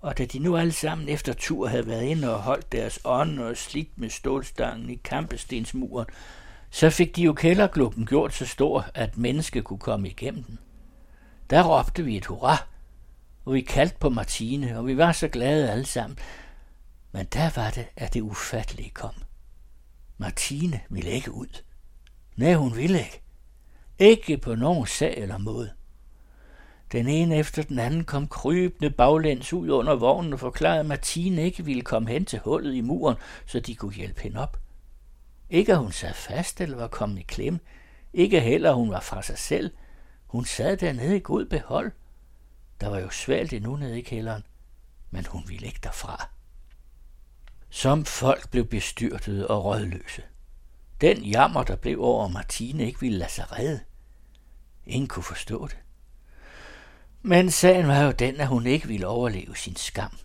Og 0.00 0.18
da 0.18 0.24
de 0.24 0.38
nu 0.38 0.56
alle 0.56 0.72
sammen 0.72 1.08
efter 1.08 1.32
tur 1.32 1.66
havde 1.66 1.86
været 1.86 2.02
inde 2.02 2.34
og 2.34 2.42
holdt 2.42 2.72
deres 2.72 3.00
ånd 3.04 3.38
og 3.38 3.56
slidt 3.56 3.98
med 3.98 4.10
stålstangen 4.10 4.90
i 4.90 4.94
kampestensmuren, 4.94 6.06
så 6.70 6.90
fik 6.90 7.16
de 7.16 7.22
jo 7.22 7.32
kældergluppen 7.32 8.06
gjort 8.06 8.34
så 8.34 8.46
stor, 8.46 8.86
at 8.94 9.16
menneske 9.16 9.62
kunne 9.62 9.78
komme 9.78 10.08
igennem 10.08 10.42
den. 10.42 10.58
Der 11.50 11.62
råbte 11.62 12.04
vi 12.04 12.16
et 12.16 12.26
hurra, 12.26 12.66
og 13.44 13.54
vi 13.54 13.60
kaldte 13.60 13.96
på 14.00 14.08
Martine, 14.08 14.78
og 14.78 14.86
vi 14.86 14.96
var 14.96 15.12
så 15.12 15.28
glade 15.28 15.70
alle 15.70 15.86
sammen. 15.86 16.18
Men 17.12 17.26
der 17.26 17.50
var 17.56 17.70
det, 17.70 17.86
at 17.96 18.14
det 18.14 18.20
ufattelige 18.20 18.90
kom. 18.90 19.14
Martine 20.18 20.80
ville 20.90 21.10
ikke 21.10 21.32
ud. 21.32 21.62
Nej, 22.36 22.54
hun 22.54 22.76
ville 22.76 22.98
ikke. 22.98 23.22
Ikke 23.98 24.38
på 24.38 24.54
nogen 24.54 24.86
sag 24.86 25.14
eller 25.16 25.38
måde. 25.38 25.70
Den 26.92 27.08
ene 27.08 27.36
efter 27.36 27.62
den 27.62 27.78
anden 27.78 28.04
kom 28.04 28.28
krybende 28.28 28.90
baglæns 28.90 29.52
ud 29.52 29.70
under 29.70 29.94
vognen 29.94 30.32
og 30.32 30.40
forklarede, 30.40 30.80
at 30.80 30.86
Martine 30.86 31.42
ikke 31.42 31.64
ville 31.64 31.82
komme 31.82 32.10
hen 32.10 32.24
til 32.24 32.38
hullet 32.38 32.74
i 32.74 32.80
muren, 32.80 33.16
så 33.46 33.60
de 33.60 33.74
kunne 33.74 33.94
hjælpe 33.94 34.20
hende 34.20 34.40
op. 34.40 34.60
Ikke 35.50 35.72
at 35.72 35.78
hun 35.78 35.92
sad 35.92 36.14
fast 36.14 36.60
eller 36.60 36.76
var 36.76 36.88
kommet 36.88 37.18
i 37.18 37.22
klem. 37.22 37.58
Ikke 38.12 38.40
heller, 38.40 38.70
at 38.70 38.76
hun 38.76 38.90
var 38.90 39.00
fra 39.00 39.22
sig 39.22 39.38
selv. 39.38 39.70
Hun 40.26 40.44
sad 40.44 40.76
dernede 40.76 41.16
i 41.16 41.20
god 41.24 41.44
behold. 41.44 41.92
Der 42.80 42.88
var 42.88 42.98
jo 42.98 43.10
svalt 43.10 43.52
endnu 43.52 43.76
nede 43.76 43.98
i 43.98 44.02
kælderen, 44.02 44.42
men 45.10 45.26
hun 45.26 45.42
ville 45.48 45.66
ikke 45.66 45.80
derfra. 45.82 46.28
Som 47.70 48.04
folk 48.04 48.50
blev 48.50 48.64
bestyrtet 48.64 49.46
og 49.46 49.64
rådløse. 49.64 50.22
Den 51.00 51.22
jammer, 51.22 51.62
der 51.62 51.76
blev 51.76 52.02
over 52.02 52.28
Martine, 52.28 52.86
ikke 52.86 53.00
ville 53.00 53.18
lade 53.18 53.30
sig 53.30 53.58
redde. 53.58 53.80
Ingen 54.86 55.08
kunne 55.08 55.22
forstå 55.22 55.66
det. 55.66 55.78
Men 57.22 57.50
sagen 57.50 57.88
var 57.88 58.02
jo 58.02 58.10
den, 58.10 58.40
at 58.40 58.46
hun 58.46 58.66
ikke 58.66 58.88
ville 58.88 59.06
overleve 59.06 59.56
sin 59.56 59.76
skam. 59.76 60.16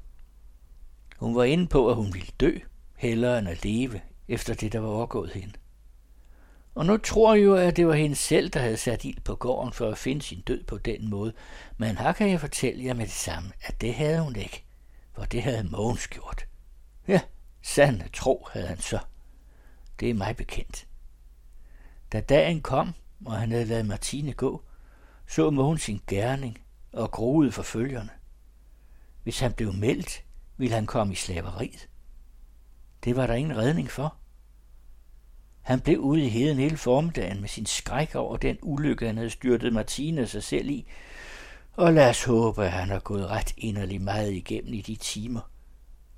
Hun 1.17 1.35
var 1.35 1.43
inde 1.43 1.67
på, 1.67 1.89
at 1.89 1.95
hun 1.95 2.13
ville 2.13 2.31
dø, 2.39 2.57
hellere 2.95 3.39
end 3.39 3.49
at 3.49 3.63
leve, 3.63 4.01
efter 4.27 4.53
det, 4.53 4.73
der 4.73 4.79
var 4.79 4.87
overgået 4.87 5.31
hende. 5.31 5.53
Og 6.75 6.85
nu 6.85 6.97
tror 6.97 7.35
jeg 7.35 7.43
jo, 7.43 7.55
at 7.55 7.77
det 7.77 7.87
var 7.87 7.93
hende 7.93 8.15
selv, 8.15 8.49
der 8.49 8.59
havde 8.59 8.77
sat 8.77 9.05
ild 9.05 9.19
på 9.21 9.35
gården 9.35 9.73
for 9.73 9.89
at 9.89 9.97
finde 9.97 10.21
sin 10.21 10.41
død 10.41 10.63
på 10.63 10.77
den 10.77 11.09
måde. 11.09 11.33
Men 11.77 11.97
her 11.97 12.13
kan 12.13 12.29
jeg 12.29 12.39
fortælle 12.39 12.85
jer 12.85 12.93
med 12.93 13.05
det 13.05 13.13
samme, 13.13 13.51
at 13.61 13.81
det 13.81 13.93
havde 13.93 14.21
hun 14.21 14.35
ikke, 14.35 14.63
for 15.13 15.25
det 15.25 15.43
havde 15.43 15.63
Mogens 15.63 16.07
gjort. 16.07 16.47
Ja, 17.07 17.21
sande 17.61 18.09
tro 18.13 18.47
havde 18.51 18.67
han 18.67 18.79
så. 18.79 18.99
Det 19.99 20.09
er 20.09 20.13
mig 20.13 20.35
bekendt. 20.35 20.87
Da 22.11 22.21
dagen 22.21 22.61
kom, 22.61 22.93
og 23.25 23.33
han 23.33 23.51
havde 23.51 23.65
lavet 23.65 23.85
Martine 23.85 24.33
gå, 24.33 24.63
så 25.27 25.49
Mogens 25.49 25.81
sin 25.81 26.01
gerning 26.07 26.64
og 26.95 27.11
groede 27.11 27.51
for 27.51 27.63
følgerne. 27.63 28.09
Hvis 29.23 29.39
han 29.39 29.53
blev 29.53 29.73
meldt, 29.73 30.23
ville 30.57 30.75
han 30.75 30.85
komme 30.85 31.13
i 31.13 31.15
slaveriet. 31.15 31.89
Det 33.03 33.15
var 33.15 33.27
der 33.27 33.33
ingen 33.33 33.57
redning 33.57 33.91
for. 33.91 34.15
Han 35.61 35.81
blev 35.81 35.99
ude 35.99 36.25
i 36.25 36.29
heden 36.29 36.57
hele 36.57 36.77
formiddagen 36.77 37.41
med 37.41 37.49
sin 37.49 37.65
skræk 37.65 38.15
over 38.15 38.37
den 38.37 38.57
ulykke, 38.61 39.05
han 39.05 39.17
havde 39.17 39.29
styrtet 39.29 39.73
Martine 39.73 40.27
sig 40.27 40.43
selv 40.43 40.69
i, 40.69 40.87
og 41.73 41.93
lad 41.93 42.09
os 42.09 42.23
håbe, 42.23 42.65
at 42.65 42.71
han 42.71 42.89
har 42.89 42.99
gået 42.99 43.27
ret 43.27 43.53
inderlig 43.57 44.01
meget 44.01 44.33
igennem 44.33 44.73
i 44.73 44.81
de 44.81 44.95
timer. 44.95 45.51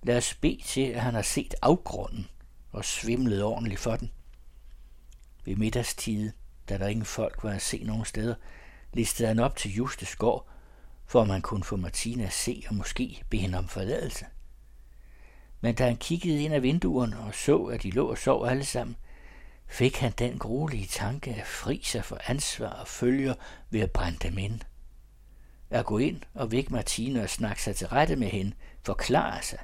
Lad 0.03 0.17
os 0.17 0.33
bede 0.33 0.61
til, 0.65 0.81
at 0.81 1.01
han 1.01 1.13
har 1.13 1.21
set 1.21 1.55
afgrunden 1.61 2.27
og 2.71 2.85
svimlet 2.85 3.43
ordentligt 3.43 3.79
for 3.79 3.95
den. 3.95 4.11
Ved 5.45 5.55
middagstid, 5.55 6.31
da 6.69 6.77
der 6.77 6.87
ingen 6.87 7.05
folk 7.05 7.43
var 7.43 7.51
at 7.51 7.61
se 7.61 7.83
nogen 7.83 8.05
steder, 8.05 8.35
listede 8.93 9.27
han 9.27 9.39
op 9.39 9.55
til 9.55 9.71
Justes 9.71 10.07
Skår, 10.07 10.49
for 11.07 11.21
at 11.21 11.27
man 11.27 11.41
kunne 11.41 11.63
få 11.63 11.75
Martina 11.75 12.23
at 12.23 12.33
se 12.33 12.63
og 12.69 12.75
måske 12.75 13.23
bede 13.29 13.41
hende 13.41 13.57
om 13.57 13.67
forladelse. 13.67 14.25
Men 15.61 15.75
da 15.75 15.85
han 15.85 15.97
kiggede 15.97 16.43
ind 16.43 16.53
ad 16.53 16.59
vinduerne 16.59 17.19
og 17.19 17.35
så, 17.35 17.63
at 17.63 17.83
de 17.83 17.91
lå 17.91 18.09
og 18.09 18.17
sov 18.17 18.45
alle 18.45 18.65
sammen, 18.65 18.95
fik 19.67 19.97
han 19.97 20.11
den 20.11 20.39
gruelige 20.39 20.87
tanke 20.87 21.33
at 21.33 21.47
fri 21.47 21.81
sig 21.83 22.05
for 22.05 22.17
ansvar 22.27 22.69
og 22.69 22.87
følger 22.87 23.33
ved 23.69 23.81
at 23.81 23.91
brænde 23.91 24.19
dem 24.27 24.37
ind. 24.37 24.59
At 25.69 25.85
gå 25.85 25.97
ind 25.97 26.21
og 26.33 26.51
vække 26.51 26.73
Martina 26.73 27.23
og 27.23 27.29
snakke 27.29 27.63
sig 27.63 27.75
til 27.75 27.87
rette 27.87 28.15
med 28.15 28.27
hende, 28.27 28.51
forklare 28.83 29.41
sig, 29.41 29.59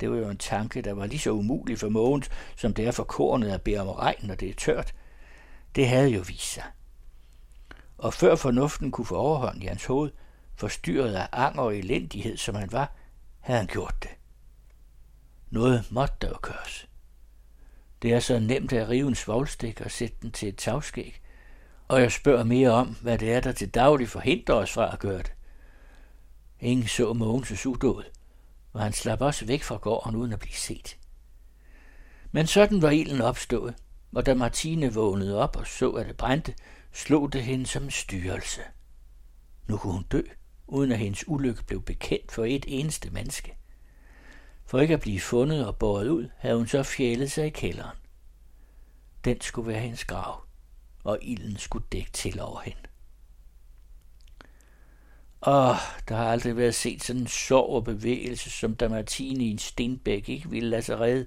det 0.00 0.10
var 0.10 0.16
jo 0.16 0.28
en 0.28 0.38
tanke, 0.38 0.82
der 0.82 0.92
var 0.92 1.06
lige 1.06 1.18
så 1.18 1.30
umulig 1.30 1.78
for 1.78 1.88
Mogens, 1.88 2.30
som 2.56 2.74
det 2.74 2.86
er 2.86 2.90
for 2.90 3.04
kornet 3.04 3.50
at 3.50 3.62
bede 3.62 3.78
om 3.80 3.88
regn, 3.88 4.26
når 4.26 4.34
det 4.34 4.50
er 4.50 4.54
tørt. 4.54 4.94
Det 5.74 5.88
havde 5.88 6.08
jo 6.08 6.20
vist 6.20 6.52
sig. 6.52 6.64
Og 7.98 8.14
før 8.14 8.36
fornuften 8.36 8.90
kunne 8.90 9.06
få 9.06 9.16
overhånd 9.16 9.62
i 9.62 9.66
hans 9.66 9.84
hoved, 9.84 10.10
forstyrret 10.58 11.14
af 11.14 11.28
anger 11.32 11.62
og 11.62 11.76
elendighed, 11.76 12.36
som 12.36 12.54
han 12.54 12.72
var, 12.72 12.92
havde 13.40 13.58
han 13.58 13.66
gjort 13.66 13.94
det. 14.02 14.10
Noget 15.50 15.84
måtte 15.90 16.14
der 16.20 16.28
jo 16.28 16.38
køres. 16.42 16.88
Det 18.02 18.12
er 18.12 18.20
så 18.20 18.38
nemt 18.38 18.72
at 18.72 18.88
rive 18.88 19.08
en 19.08 19.14
svoglstik 19.14 19.80
og 19.80 19.90
sætte 19.90 20.16
den 20.22 20.30
til 20.30 20.48
et 20.48 20.56
tagskæg, 20.56 21.20
og 21.88 22.00
jeg 22.00 22.12
spørger 22.12 22.44
mere 22.44 22.70
om, 22.70 22.96
hvad 23.02 23.18
det 23.18 23.32
er, 23.32 23.40
der 23.40 23.52
til 23.52 23.70
daglig 23.70 24.08
forhindrer 24.08 24.54
os 24.54 24.72
fra 24.72 24.92
at 24.92 24.98
gøre 24.98 25.18
det. 25.18 25.32
Ingen 26.60 26.86
så 26.86 27.12
Mogens' 27.12 27.68
udåd, 27.68 28.04
og 28.72 28.82
han 28.82 28.92
slap 28.92 29.20
også 29.20 29.46
væk 29.46 29.62
fra 29.62 29.76
gården 29.76 30.16
uden 30.16 30.32
at 30.32 30.38
blive 30.38 30.54
set. 30.54 30.96
Men 32.32 32.46
sådan 32.46 32.82
var 32.82 32.90
ilden 32.90 33.20
opstået, 33.20 33.74
og 34.12 34.26
da 34.26 34.34
Martine 34.34 34.94
vågnede 34.94 35.38
op 35.38 35.56
og 35.56 35.66
så, 35.66 35.90
at 35.90 36.06
det 36.06 36.16
brændte, 36.16 36.54
slog 36.92 37.32
det 37.32 37.42
hende 37.42 37.66
som 37.66 37.82
en 37.82 37.90
styrelse. 37.90 38.60
Nu 39.66 39.76
kunne 39.76 39.92
hun 39.92 40.02
dø, 40.02 40.22
uden 40.68 40.92
at 40.92 40.98
hendes 40.98 41.28
ulykke 41.28 41.64
blev 41.64 41.82
bekendt 41.82 42.32
for 42.32 42.44
et 42.44 42.64
eneste 42.68 43.10
menneske. 43.10 43.54
For 44.66 44.80
ikke 44.80 44.94
at 44.94 45.00
blive 45.00 45.20
fundet 45.20 45.66
og 45.66 45.76
båret 45.76 46.08
ud, 46.08 46.28
havde 46.36 46.56
hun 46.56 46.66
så 46.66 46.82
fjælet 46.82 47.30
sig 47.30 47.46
i 47.46 47.50
kælderen. 47.50 47.96
Den 49.24 49.40
skulle 49.40 49.68
være 49.68 49.80
hendes 49.80 50.04
grav, 50.04 50.44
og 51.04 51.18
ilden 51.22 51.56
skulle 51.56 51.84
dække 51.92 52.10
til 52.10 52.40
over 52.40 52.60
hende. 52.60 52.78
Åh, 55.46 55.76
der 56.08 56.16
har 56.16 56.30
aldrig 56.30 56.56
været 56.56 56.74
set 56.74 57.02
sådan 57.02 57.22
en 57.22 57.28
sorg 57.28 57.74
og 57.74 57.84
bevægelse, 57.84 58.50
som 58.50 58.74
da 58.74 58.88
Martine 58.88 59.44
i 59.44 59.50
en 59.50 59.58
stenbæk 59.58 60.28
ikke 60.28 60.50
ville 60.50 60.70
lade 60.70 60.82
sig 60.82 61.00
redde. 61.00 61.26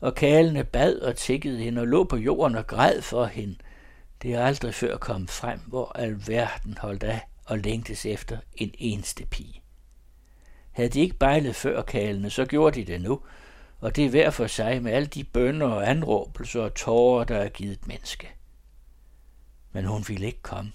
Og 0.00 0.14
kalene 0.14 0.64
bad 0.64 0.98
og 0.98 1.16
tækkede 1.16 1.58
hende 1.58 1.80
og 1.80 1.86
lå 1.86 2.04
på 2.04 2.16
jorden 2.16 2.56
og 2.56 2.66
græd 2.66 3.02
for 3.02 3.24
hende. 3.26 3.56
Det 4.22 4.34
er 4.34 4.44
aldrig 4.44 4.74
før 4.74 4.96
kommet 4.96 5.30
frem, 5.30 5.60
hvor 5.66 5.92
alverden 5.94 6.78
holdt 6.78 7.02
af 7.02 7.20
og 7.46 7.58
længtes 7.58 8.06
efter 8.06 8.38
en 8.54 8.74
eneste 8.78 9.26
pige. 9.26 9.62
Havde 10.72 10.88
de 10.88 11.00
ikke 11.00 11.16
bejlet 11.16 11.56
før 11.56 11.82
kalene, 11.82 12.30
så 12.30 12.44
gjorde 12.44 12.80
de 12.80 12.92
det 12.92 13.00
nu, 13.00 13.20
og 13.80 13.96
det 13.96 14.04
er 14.04 14.10
hver 14.10 14.30
for 14.30 14.46
sig 14.46 14.82
med 14.82 14.92
alle 14.92 15.06
de 15.06 15.24
bønder 15.24 15.66
og 15.66 15.90
anråbelser 15.90 16.62
og 16.62 16.74
tårer, 16.74 17.24
der 17.24 17.36
er 17.36 17.48
givet 17.48 17.72
et 17.72 17.86
menneske. 17.86 18.28
Men 19.72 19.84
hun 19.84 20.04
ville 20.08 20.26
ikke 20.26 20.42
komme. 20.42 20.72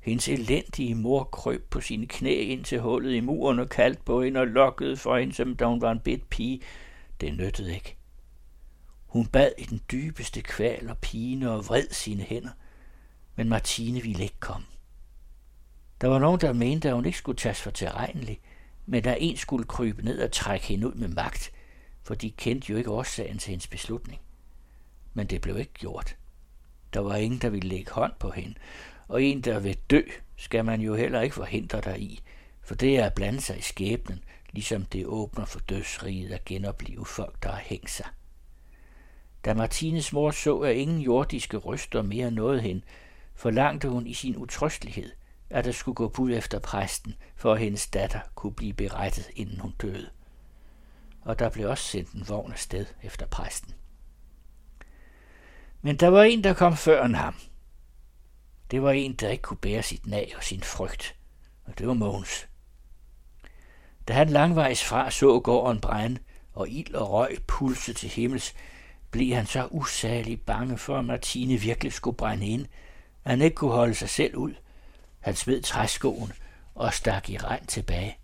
Hendes 0.00 0.28
elendige 0.28 0.94
mor 0.94 1.24
krøb 1.24 1.70
på 1.70 1.80
sine 1.80 2.06
knæ 2.06 2.34
ind 2.34 2.64
til 2.64 2.80
hullet 2.80 3.14
i 3.14 3.20
muren 3.20 3.58
og 3.58 3.68
kaldte 3.68 4.02
på 4.04 4.22
hende 4.22 4.40
og 4.40 4.46
lokkede 4.46 4.96
for 4.96 5.18
hende, 5.18 5.34
som 5.34 5.56
da 5.56 5.64
hun 5.64 5.80
var 5.80 5.92
en 5.92 6.00
bit 6.00 6.24
pige. 6.24 6.60
Det 7.20 7.34
nyttede 7.34 7.74
ikke. 7.74 7.96
Hun 9.06 9.26
bad 9.26 9.52
i 9.58 9.64
den 9.64 9.80
dybeste 9.92 10.42
kval 10.42 10.90
og 10.90 10.98
pine 10.98 11.50
og 11.50 11.66
vred 11.66 11.86
sine 11.90 12.22
hænder, 12.22 12.50
men 13.36 13.48
Martine 13.48 14.00
ville 14.00 14.22
ikke 14.22 14.40
komme. 14.40 14.66
Der 16.00 16.08
var 16.08 16.18
nogen, 16.18 16.40
der 16.40 16.52
mente, 16.52 16.88
at 16.88 16.94
hun 16.94 17.04
ikke 17.04 17.18
skulle 17.18 17.38
tages 17.38 17.60
for 17.60 17.70
tilregnelig, 17.70 18.40
men 18.86 19.04
der 19.04 19.14
en 19.14 19.36
skulle 19.36 19.64
krybe 19.64 20.04
ned 20.04 20.22
og 20.22 20.32
trække 20.32 20.66
hende 20.66 20.86
ud 20.86 20.94
med 20.94 21.08
magt, 21.08 21.52
for 22.02 22.14
de 22.14 22.30
kendte 22.30 22.72
jo 22.72 22.78
ikke 22.78 22.90
årsagen 22.90 23.38
til 23.38 23.50
hendes 23.50 23.66
beslutning. 23.66 24.20
Men 25.14 25.26
det 25.26 25.40
blev 25.40 25.58
ikke 25.58 25.72
gjort. 25.72 26.16
Der 26.94 27.00
var 27.00 27.16
ingen, 27.16 27.38
der 27.40 27.48
ville 27.48 27.68
lægge 27.68 27.90
hånd 27.90 28.12
på 28.18 28.30
hende, 28.30 28.54
og 29.08 29.22
en, 29.22 29.40
der 29.40 29.58
vil 29.58 29.78
dø, 29.90 30.02
skal 30.36 30.64
man 30.64 30.80
jo 30.80 30.94
heller 30.94 31.20
ikke 31.20 31.34
forhindre 31.34 31.80
dig 31.80 32.00
i, 32.00 32.22
for 32.62 32.74
det 32.74 32.98
er 32.98 33.06
at 33.06 33.14
blande 33.14 33.40
sig 33.40 33.58
i 33.58 33.62
skæbnen, 33.62 34.24
ligesom 34.50 34.84
det 34.84 35.06
åbner 35.06 35.44
for 35.44 35.60
dødsriget 35.60 36.32
at 36.32 36.44
genopleve 36.44 37.06
folk, 37.06 37.42
der 37.42 37.50
har 37.50 37.62
hængt 37.64 37.90
sig. 37.90 38.06
Da 39.44 39.54
Martines 39.54 40.12
mor 40.12 40.30
så, 40.30 40.58
at 40.58 40.76
ingen 40.76 41.00
jordiske 41.00 41.56
ryster 41.56 42.02
mere 42.02 42.30
nåede 42.30 42.60
hende, 42.60 42.82
forlangte 43.34 43.88
hun 43.88 44.06
i 44.06 44.14
sin 44.14 44.36
utrøstelighed, 44.36 45.10
at 45.50 45.64
der 45.64 45.72
skulle 45.72 45.94
gå 45.94 46.08
bud 46.08 46.32
efter 46.32 46.58
præsten, 46.58 47.14
for 47.36 47.52
at 47.52 47.60
hendes 47.60 47.86
datter 47.86 48.20
kunne 48.34 48.54
blive 48.54 48.72
berettet, 48.72 49.30
inden 49.36 49.60
hun 49.60 49.74
døde. 49.82 50.10
Og 51.22 51.38
der 51.38 51.48
blev 51.48 51.70
også 51.70 51.84
sendt 51.84 52.12
en 52.12 52.28
vogn 52.28 52.52
afsted 52.52 52.86
efter 53.02 53.26
præsten. 53.26 53.74
Men 55.82 55.96
der 55.96 56.08
var 56.08 56.22
en, 56.22 56.44
der 56.44 56.54
kom 56.54 56.76
før 56.76 57.04
end 57.04 57.14
ham. 57.14 57.34
Det 58.70 58.82
var 58.82 58.90
en, 58.90 59.12
der 59.14 59.28
ikke 59.28 59.42
kunne 59.42 59.56
bære 59.56 59.82
sit 59.82 60.06
nag 60.06 60.32
og 60.36 60.44
sin 60.44 60.62
frygt, 60.62 61.16
og 61.64 61.78
det 61.78 61.86
var 61.86 61.94
Mogens. 61.94 62.48
Da 64.08 64.12
han 64.12 64.28
langvejs 64.28 64.84
fra 64.84 65.10
så 65.10 65.40
gården 65.40 65.80
brænde, 65.80 66.20
og 66.52 66.68
ild 66.68 66.94
og 66.94 67.10
røg 67.10 67.38
pulse 67.46 67.92
til 67.92 68.08
himmels, 68.08 68.54
blev 69.10 69.34
han 69.34 69.46
så 69.46 69.68
usagelig 69.70 70.40
bange 70.40 70.78
for, 70.78 70.98
at 70.98 71.04
Martine 71.04 71.56
virkelig 71.56 71.92
skulle 71.92 72.16
brænde 72.16 72.46
ind, 72.46 72.66
at 73.24 73.30
han 73.30 73.42
ikke 73.42 73.54
kunne 73.54 73.72
holde 73.72 73.94
sig 73.94 74.08
selv 74.08 74.36
ud. 74.36 74.54
Han 75.24 75.36
smed 75.36 75.62
træskoen 75.62 76.32
og 76.74 76.94
stak 76.94 77.30
i 77.30 77.36
regn 77.36 77.66
tilbage. 77.66 78.18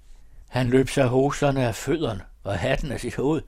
Han 0.49 0.71
løb 0.71 0.89
sig 0.89 1.07
hoserne 1.07 1.67
af 1.67 1.75
fødderne 1.75 2.25
og 2.45 2.59
hatten 2.59 2.93
af 2.93 3.01
sit 3.01 3.17
hoved, 3.17 3.43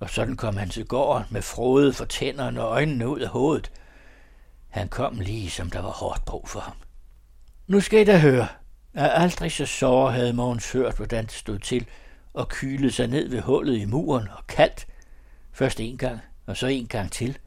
og 0.00 0.10
sådan 0.10 0.36
kom 0.36 0.56
han 0.56 0.68
til 0.68 0.86
gården 0.86 1.26
med 1.30 1.42
frode 1.42 1.92
for 1.92 2.04
tænderne 2.04 2.62
og 2.62 2.68
øjnene 2.68 3.08
ud 3.08 3.20
af 3.20 3.28
hovedet. 3.28 3.70
Han 4.68 4.88
kom 4.88 5.20
lige, 5.20 5.50
som 5.50 5.70
der 5.70 5.80
var 5.80 5.90
hårdt 5.90 6.24
brug 6.24 6.48
for 6.48 6.60
ham. 6.60 6.76
Nu 7.66 7.80
skal 7.80 8.00
I 8.00 8.04
da 8.04 8.18
høre, 8.18 8.48
at 8.94 9.10
aldrig 9.22 9.52
så 9.52 9.66
sår 9.66 10.10
havde 10.10 10.32
Mogens 10.32 10.72
hørt, 10.72 10.96
hvordan 10.96 11.24
det 11.24 11.32
stod 11.32 11.58
til, 11.58 11.86
og 12.34 12.48
kylede 12.48 12.92
sig 12.92 13.06
ned 13.06 13.28
ved 13.28 13.40
hullet 13.40 13.78
i 13.78 13.84
muren 13.84 14.28
og 14.28 14.46
kaldt. 14.46 14.86
Først 15.52 15.80
en 15.80 15.98
gang, 15.98 16.20
og 16.46 16.56
så 16.56 16.66
en 16.66 16.86
gang 16.86 17.12
til. 17.12 17.38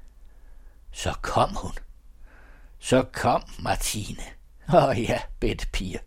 Så 0.91 1.13
kom 1.21 1.55
hun. 1.55 1.71
Så 2.79 3.03
kom 3.11 3.43
Martine. 3.59 4.38
Åh 4.73 4.83
oh 4.83 5.01
ja, 5.01 5.19
bedte 5.39 5.67
piger. 5.67 5.99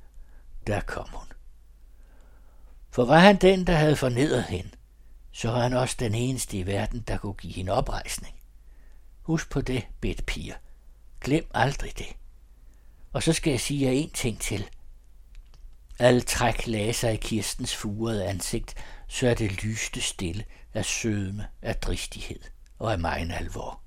Der 0.67 0.81
kom 0.81 1.09
hun. 1.13 1.27
For 2.91 3.05
var 3.05 3.19
han 3.19 3.37
den, 3.37 3.67
der 3.67 3.75
havde 3.75 3.97
fornedret 3.97 4.45
hende, 4.45 4.71
så 5.33 5.51
var 5.51 5.63
han 5.63 5.73
også 5.73 5.97
den 5.99 6.15
eneste 6.15 6.59
i 6.59 6.67
verden, 6.67 7.01
der 7.09 7.17
kunne 7.17 7.35
give 7.35 7.53
hende 7.53 7.73
oprejsning. 7.73 8.35
Husk 9.23 9.51
på 9.51 9.61
det, 9.61 9.87
bedt 10.01 10.27
piger. 10.27 10.55
Glem 11.21 11.51
aldrig 11.55 11.99
det. 11.99 12.07
Og 13.13 13.23
så 13.23 13.33
skal 13.33 13.51
jeg 13.51 13.61
sige 13.61 13.87
jer 13.87 13.93
en 13.93 14.11
ting 14.11 14.41
til. 14.41 14.71
Alle 15.99 16.21
træk 16.21 16.67
lagde 16.67 16.93
sig 16.93 17.15
i 17.15 17.17
Kirstens 17.17 17.77
furede 17.77 18.27
ansigt, 18.27 18.75
så 19.09 19.29
er 19.29 19.35
det 19.35 19.65
lyste 19.65 20.01
stille 20.01 20.45
af 20.75 20.85
sødme, 20.85 21.47
af 21.63 21.77
dristighed 21.77 22.41
og 22.79 22.93
af 22.93 22.99
megen 22.99 23.31
alvor. 23.31 23.81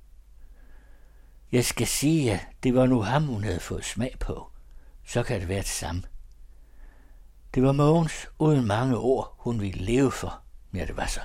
Jeg 1.52 1.66
skal 1.66 1.88
sige, 1.88 2.34
at 2.34 2.48
det 2.64 2.76
var 2.76 2.86
nu 2.86 3.02
ham, 3.02 3.24
hun 3.24 3.44
havde 3.44 3.60
fået 3.60 3.86
smag 3.86 4.16
på. 4.20 4.52
Så 5.06 5.24
kan 5.24 5.40
det 5.40 5.50
være 5.50 5.60
det 5.60 5.68
samme. 5.68 6.04
Det 7.56 7.64
var 7.64 7.72
Mogens 7.72 8.28
uden 8.40 8.66
mange 8.68 8.98
ord, 8.98 9.36
hun 9.38 9.62
ville 9.62 9.86
leve 9.86 10.12
for, 10.12 10.42
når 10.72 10.86
det 10.86 10.98
var 10.98 11.06
så. 11.06 11.20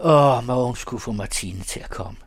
Åh, 0.00 0.44
Mogens 0.44 0.78
skulle 0.78 1.00
få 1.00 1.12
Martine 1.12 1.62
til 1.62 1.80
at 1.80 1.90
komme. 1.90 2.18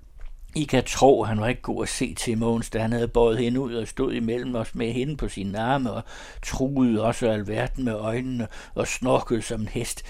I 0.55 0.63
kan 0.63 0.83
tro, 0.83 1.23
han 1.23 1.39
var 1.41 1.47
ikke 1.47 1.61
god 1.61 1.83
at 1.83 1.89
se 1.89 2.13
til 2.13 2.37
Mogens, 2.37 2.69
da 2.69 2.79
han 2.79 2.91
havde 2.91 3.07
båret 3.07 3.37
hende 3.37 3.59
ud 3.59 3.73
og 3.73 3.87
stod 3.87 4.13
imellem 4.13 4.55
os 4.55 4.75
med 4.75 4.93
hende 4.93 5.17
på 5.17 5.27
sin 5.27 5.55
arme 5.55 5.91
og 5.91 6.03
truede 6.41 7.03
også 7.03 7.29
alverden 7.29 7.83
med 7.85 7.93
øjnene 7.93 8.47
og 8.75 8.87
snorkede 8.87 9.41
som 9.41 9.61
en 9.61 9.67
hest. 9.67 10.03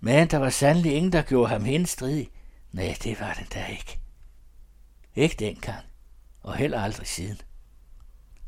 Men 0.00 0.28
der 0.28 0.38
var 0.38 0.50
sandelig 0.50 0.92
ingen, 0.92 1.12
der 1.12 1.22
gjorde 1.22 1.48
ham 1.48 1.64
henstridig. 1.64 2.28
Nej, 2.72 2.96
det 3.04 3.20
var 3.20 3.32
den 3.32 3.46
der 3.54 3.66
ikke. 3.66 3.98
Ikke 5.14 5.36
dengang, 5.38 5.84
og 6.42 6.56
heller 6.56 6.80
aldrig 6.80 7.06
siden. 7.06 7.40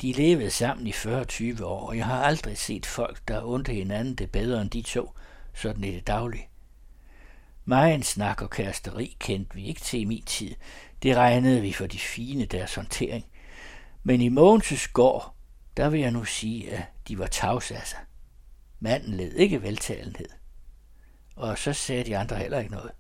De 0.02 0.12
levede 0.12 0.50
sammen 0.50 0.86
i 0.86 0.90
40-20 0.90 1.64
år, 1.64 1.88
og 1.88 1.96
jeg 1.96 2.06
har 2.06 2.22
aldrig 2.22 2.58
set 2.58 2.86
folk, 2.86 3.28
der 3.28 3.42
undte 3.42 3.72
hinanden 3.72 4.14
det 4.14 4.30
bedre 4.30 4.62
end 4.62 4.70
de 4.70 4.82
to, 4.82 5.12
sådan 5.54 5.84
i 5.84 5.90
det 5.90 6.06
daglige. 6.06 6.48
Megen 7.64 8.02
snak 8.02 8.42
og 8.42 8.50
kæresteri 8.50 9.16
kendte 9.18 9.54
vi 9.54 9.66
ikke 9.66 9.80
til 9.80 10.00
i 10.00 10.04
min 10.04 10.22
tid. 10.22 10.54
Det 11.02 11.16
regnede 11.16 11.60
vi 11.60 11.72
for 11.72 11.86
de 11.86 11.98
fine 11.98 12.44
deres 12.44 12.74
håndtering. 12.74 13.24
Men 14.02 14.20
i 14.20 14.28
Mogens' 14.28 14.92
gård, 14.92 15.34
der 15.76 15.88
vil 15.88 16.00
jeg 16.00 16.10
nu 16.10 16.24
sige, 16.24 16.72
at 16.72 16.82
de 17.08 17.18
var 17.18 17.26
tavs 17.26 17.70
af 17.70 17.86
sig. 17.86 17.98
Manden 18.80 19.14
led 19.14 19.32
ikke 19.32 19.62
veltalenhed. 19.62 20.28
Og 21.36 21.58
så 21.58 21.72
sagde 21.72 22.04
de 22.04 22.16
andre 22.16 22.36
heller 22.36 22.58
ikke 22.58 22.72
noget. 22.72 22.90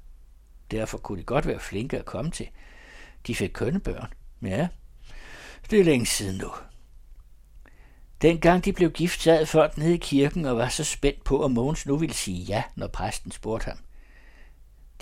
Derfor 0.70 0.98
kunne 0.98 1.18
de 1.18 1.24
godt 1.24 1.46
være 1.46 1.60
flinke 1.60 1.98
at 1.98 2.04
komme 2.04 2.30
til. 2.30 2.48
De 3.26 3.34
fik 3.34 3.50
kønne 3.50 3.80
børn. 3.80 4.12
Ja, 4.42 4.68
det 5.70 5.80
er 5.80 5.84
længe 5.84 6.06
siden 6.06 6.38
nu. 6.38 6.50
Dengang 8.22 8.64
de 8.64 8.72
blev 8.72 8.90
gift, 8.90 9.22
sad 9.22 9.46
folk 9.46 9.78
nede 9.78 9.94
i 9.94 9.98
kirken 9.98 10.44
og 10.44 10.56
var 10.56 10.68
så 10.68 10.84
spændt 10.84 11.24
på, 11.24 11.44
at 11.44 11.50
Mogens 11.50 11.86
nu 11.86 11.96
ville 11.96 12.14
sige 12.14 12.44
ja, 12.44 12.62
når 12.76 12.86
præsten 12.86 13.32
spurgte 13.32 13.64
ham. 13.64 13.78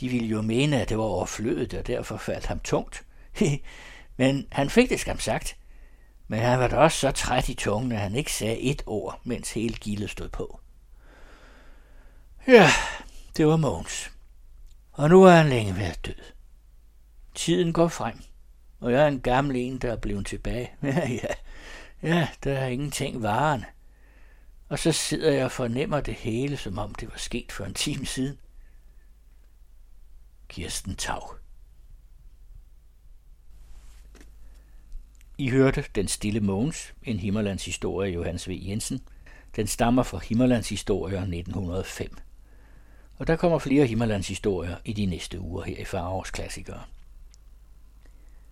De 0.01 0.09
ville 0.09 0.29
jo 0.29 0.43
mene, 0.43 0.81
at 0.81 0.89
det 0.89 0.99
var 0.99 1.05
overflødet, 1.05 1.75
og 1.75 1.87
derfor 1.87 2.17
faldt 2.17 2.47
ham 2.47 2.61
tungt. 2.61 3.05
Men 4.17 4.47
han 4.53 4.71
fik 4.71 4.91
det 4.91 5.01
skam 5.01 5.19
sagt. 5.19 5.57
Men 6.29 6.39
han 6.39 6.59
var 6.59 6.69
da 6.69 6.77
også 6.77 6.99
så 6.99 7.11
træt 7.11 7.49
i 7.49 7.55
tungen, 7.55 7.93
at 7.93 7.99
han 7.99 8.15
ikke 8.15 8.33
sagde 8.33 8.61
et 8.61 8.83
ord, 8.87 9.21
mens 9.25 9.53
hele 9.53 9.75
gildet 9.75 10.11
stod 10.11 10.29
på. 10.29 10.61
Ja, 12.49 12.69
det 13.37 13.47
var 13.47 13.57
Mogens. 13.57 14.11
Og 14.93 15.09
nu 15.09 15.25
er 15.25 15.31
han 15.31 15.49
længe 15.49 15.77
været 15.77 16.07
død. 16.07 16.23
Tiden 17.35 17.73
går 17.73 17.89
frem, 17.89 18.23
og 18.81 18.93
jeg 18.93 19.03
er 19.03 19.07
en 19.07 19.21
gammel 19.21 19.57
en, 19.57 19.79
der 19.79 19.93
er 19.93 19.97
blevet 19.97 20.27
tilbage. 20.27 20.71
Ja, 20.83 21.09
ja, 21.09 21.35
ja, 22.03 22.29
der 22.45 22.53
er 22.59 22.67
ingenting 22.67 23.23
varen. 23.23 23.65
Og 24.69 24.79
så 24.79 24.93
sidder 24.93 25.33
jeg 25.33 25.45
og 25.45 25.53
fornemmer 25.53 26.01
det 26.01 26.15
hele, 26.15 26.57
som 26.57 26.79
om 26.79 26.95
det 26.95 27.11
var 27.11 27.19
sket 27.19 27.53
for 27.53 27.65
en 27.65 27.75
time 27.75 28.07
siden. 28.07 28.39
Kirsten 30.49 30.97
Tau. 30.97 31.21
I 35.39 35.51
hørte 35.51 35.85
Den 35.95 36.09
Stille 36.09 36.41
Mogens, 36.41 36.95
en 37.03 37.19
Himmerlands 37.19 37.65
historie 37.65 38.11
af 38.11 38.15
Johannes 38.15 38.49
V. 38.49 38.61
Jensen. 38.63 39.01
Den 39.57 39.67
stammer 39.67 40.03
fra 40.03 40.19
Himmerlands 40.19 40.69
historier 40.69 41.21
1905. 41.21 42.17
Og 43.19 43.27
der 43.27 43.37
kommer 43.37 43.59
flere 43.59 43.87
Himmerlands 43.87 44.29
historier 44.29 44.77
i 44.85 44.93
de 44.93 45.07
næste 45.07 45.41
uger 45.41 45.65
her 45.65 45.77
i 45.77 45.85
Farovs 45.85 46.31
Klassikere. 46.31 46.83